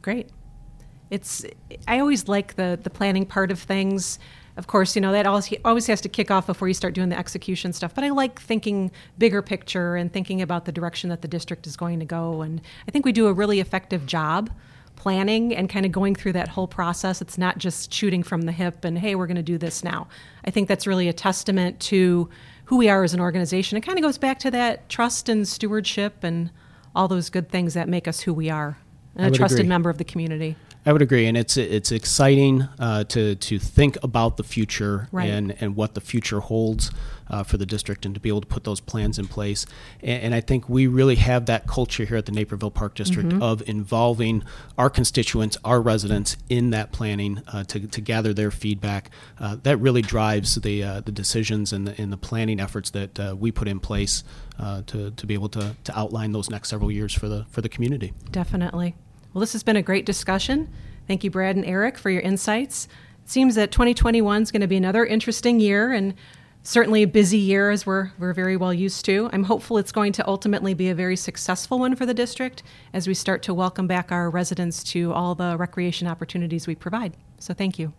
Great. 0.00 0.30
It's 1.10 1.44
I 1.86 1.98
always 1.98 2.26
like 2.26 2.56
the 2.56 2.78
the 2.82 2.88
planning 2.88 3.26
part 3.26 3.50
of 3.50 3.58
things. 3.58 4.18
Of 4.56 4.66
course, 4.66 4.94
you 4.94 5.00
know 5.00 5.12
that 5.12 5.26
always 5.26 5.52
always 5.64 5.86
has 5.86 6.00
to 6.02 6.08
kick 6.08 6.30
off 6.30 6.46
before 6.46 6.68
you 6.68 6.74
start 6.74 6.94
doing 6.94 7.08
the 7.08 7.18
execution 7.18 7.72
stuff. 7.72 7.94
But 7.94 8.04
I 8.04 8.10
like 8.10 8.40
thinking 8.40 8.90
bigger 9.16 9.40
picture 9.40 9.96
and 9.96 10.12
thinking 10.12 10.42
about 10.42 10.66
the 10.66 10.72
direction 10.72 11.08
that 11.10 11.22
the 11.22 11.28
district 11.28 11.66
is 11.66 11.76
going 11.76 12.00
to 12.00 12.04
go. 12.04 12.42
And 12.42 12.60
I 12.86 12.90
think 12.90 13.06
we 13.06 13.12
do 13.12 13.28
a 13.28 13.32
really 13.32 13.60
effective 13.60 14.04
job 14.04 14.50
planning 14.94 15.56
and 15.56 15.68
kind 15.68 15.86
of 15.86 15.90
going 15.90 16.14
through 16.14 16.32
that 16.34 16.48
whole 16.48 16.68
process. 16.68 17.22
It's 17.22 17.38
not 17.38 17.58
just 17.58 17.92
shooting 17.92 18.22
from 18.22 18.42
the 18.42 18.52
hip 18.52 18.84
and 18.84 18.98
hey, 18.98 19.14
we're 19.14 19.26
going 19.26 19.36
to 19.36 19.42
do 19.42 19.58
this 19.58 19.82
now. 19.82 20.06
I 20.44 20.50
think 20.50 20.68
that's 20.68 20.86
really 20.86 21.08
a 21.08 21.12
testament 21.12 21.80
to 21.80 22.28
who 22.66 22.76
we 22.76 22.88
are 22.88 23.02
as 23.02 23.14
an 23.14 23.20
organization. 23.20 23.78
It 23.78 23.80
kind 23.80 23.98
of 23.98 24.02
goes 24.02 24.18
back 24.18 24.38
to 24.40 24.50
that 24.50 24.88
trust 24.88 25.28
and 25.28 25.48
stewardship 25.48 26.22
and 26.22 26.50
all 26.94 27.08
those 27.08 27.30
good 27.30 27.48
things 27.50 27.74
that 27.74 27.88
make 27.88 28.06
us 28.06 28.20
who 28.20 28.34
we 28.34 28.50
are 28.50 28.76
and 29.16 29.34
a 29.34 29.36
trusted 29.36 29.60
agree. 29.60 29.68
member 29.68 29.90
of 29.90 29.98
the 29.98 30.04
community. 30.04 30.56
I 30.84 30.92
would 30.92 31.02
agree, 31.02 31.26
and 31.26 31.36
it's 31.36 31.56
it's 31.56 31.92
exciting 31.92 32.62
uh, 32.78 33.04
to 33.04 33.36
to 33.36 33.58
think 33.60 33.96
about 34.02 34.36
the 34.36 34.42
future 34.42 35.08
Right. 35.12 35.30
and 35.30 35.54
and 35.60 35.76
what 35.76 35.94
the 35.94 36.00
future 36.00 36.40
holds 36.40 36.90
uh, 37.30 37.44
for 37.44 37.56
the 37.56 37.66
district, 37.66 38.04
and 38.04 38.14
to 38.16 38.20
be 38.20 38.28
able 38.28 38.40
to 38.40 38.48
put 38.48 38.64
those 38.64 38.80
plans 38.80 39.16
in 39.16 39.28
place. 39.28 39.64
And, 40.02 40.22
and 40.24 40.34
I 40.34 40.40
think 40.40 40.68
we 40.68 40.88
really 40.88 41.14
have 41.16 41.46
that 41.46 41.68
culture 41.68 42.04
here 42.04 42.16
at 42.16 42.26
the 42.26 42.32
Naperville 42.32 42.72
Park 42.72 42.94
District 42.94 43.28
Mm-hmm. 43.28 43.42
of 43.42 43.62
involving 43.68 44.42
our 44.76 44.90
constituents, 44.90 45.56
our 45.64 45.80
residents, 45.80 46.36
in 46.48 46.70
that 46.70 46.90
planning 46.90 47.42
uh, 47.52 47.62
to 47.64 47.86
to 47.86 48.00
gather 48.00 48.34
their 48.34 48.50
feedback. 48.50 49.10
Uh, 49.38 49.56
that 49.62 49.76
really 49.76 50.02
drives 50.02 50.56
the 50.56 50.82
uh, 50.82 51.00
the 51.00 51.12
decisions 51.12 51.72
and 51.72 51.86
the, 51.86 52.02
and 52.02 52.12
the 52.12 52.16
planning 52.16 52.58
efforts 52.58 52.90
that 52.90 53.20
uh, 53.20 53.36
we 53.38 53.52
put 53.52 53.68
in 53.68 53.78
place 53.78 54.24
uh, 54.58 54.82
to 54.86 55.12
to 55.12 55.26
be 55.26 55.34
able 55.34 55.48
to 55.50 55.76
to 55.84 55.96
outline 55.96 56.32
those 56.32 56.50
next 56.50 56.68
several 56.70 56.90
years 56.90 57.14
for 57.14 57.28
the 57.28 57.46
for 57.50 57.60
the 57.60 57.68
community. 57.68 58.12
Definitely. 58.32 58.96
Well, 59.32 59.40
this 59.40 59.52
has 59.52 59.62
been 59.62 59.76
a 59.76 59.82
great 59.82 60.06
discussion. 60.06 60.68
Thank 61.06 61.24
you, 61.24 61.30
Brad 61.30 61.56
and 61.56 61.64
Eric, 61.64 61.98
for 61.98 62.10
your 62.10 62.22
insights. 62.22 62.86
It 63.24 63.30
seems 63.30 63.54
that 63.54 63.72
2021 63.72 64.42
is 64.42 64.50
going 64.50 64.60
to 64.60 64.66
be 64.66 64.76
another 64.76 65.04
interesting 65.04 65.60
year 65.60 65.92
and 65.92 66.14
certainly 66.62 67.02
a 67.02 67.06
busy 67.06 67.38
year 67.38 67.70
as 67.70 67.84
we're, 67.84 68.10
we're 68.18 68.32
very 68.32 68.56
well 68.56 68.72
used 68.72 69.04
to. 69.06 69.28
I'm 69.32 69.44
hopeful 69.44 69.78
it's 69.78 69.92
going 69.92 70.12
to 70.12 70.28
ultimately 70.28 70.74
be 70.74 70.90
a 70.90 70.94
very 70.94 71.16
successful 71.16 71.78
one 71.78 71.96
for 71.96 72.06
the 72.06 72.14
district 72.14 72.62
as 72.92 73.08
we 73.08 73.14
start 73.14 73.42
to 73.44 73.54
welcome 73.54 73.86
back 73.86 74.12
our 74.12 74.30
residents 74.30 74.84
to 74.84 75.12
all 75.12 75.34
the 75.34 75.56
recreation 75.56 76.06
opportunities 76.06 76.66
we 76.66 76.74
provide. 76.74 77.16
So 77.38 77.54
thank 77.54 77.78
you. 77.78 77.92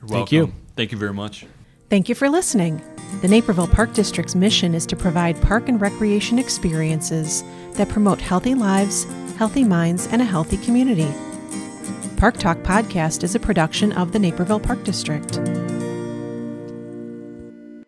You're 0.00 0.08
Thank 0.08 0.32
you. 0.32 0.52
Thank 0.76 0.92
you 0.92 0.98
very 0.98 1.14
much. 1.14 1.46
Thank 1.88 2.08
you 2.08 2.14
for 2.14 2.28
listening. 2.28 2.80
The 3.20 3.28
Naperville 3.28 3.66
Park 3.66 3.94
District's 3.94 4.34
mission 4.34 4.74
is 4.74 4.86
to 4.86 4.96
provide 4.96 5.40
park 5.42 5.68
and 5.68 5.80
recreation 5.80 6.38
experiences 6.38 7.42
that 7.72 7.88
promote 7.88 8.20
healthy 8.20 8.54
lives, 8.54 9.06
healthy 9.40 9.64
minds, 9.64 10.06
and 10.08 10.20
a 10.20 10.24
healthy 10.26 10.58
community. 10.58 11.10
Park 12.18 12.36
Talk 12.36 12.58
Podcast 12.58 13.24
is 13.24 13.34
a 13.34 13.40
production 13.40 13.90
of 13.94 14.12
the 14.12 14.18
Naperville 14.18 14.60
Park 14.60 14.84
District. 14.84 15.69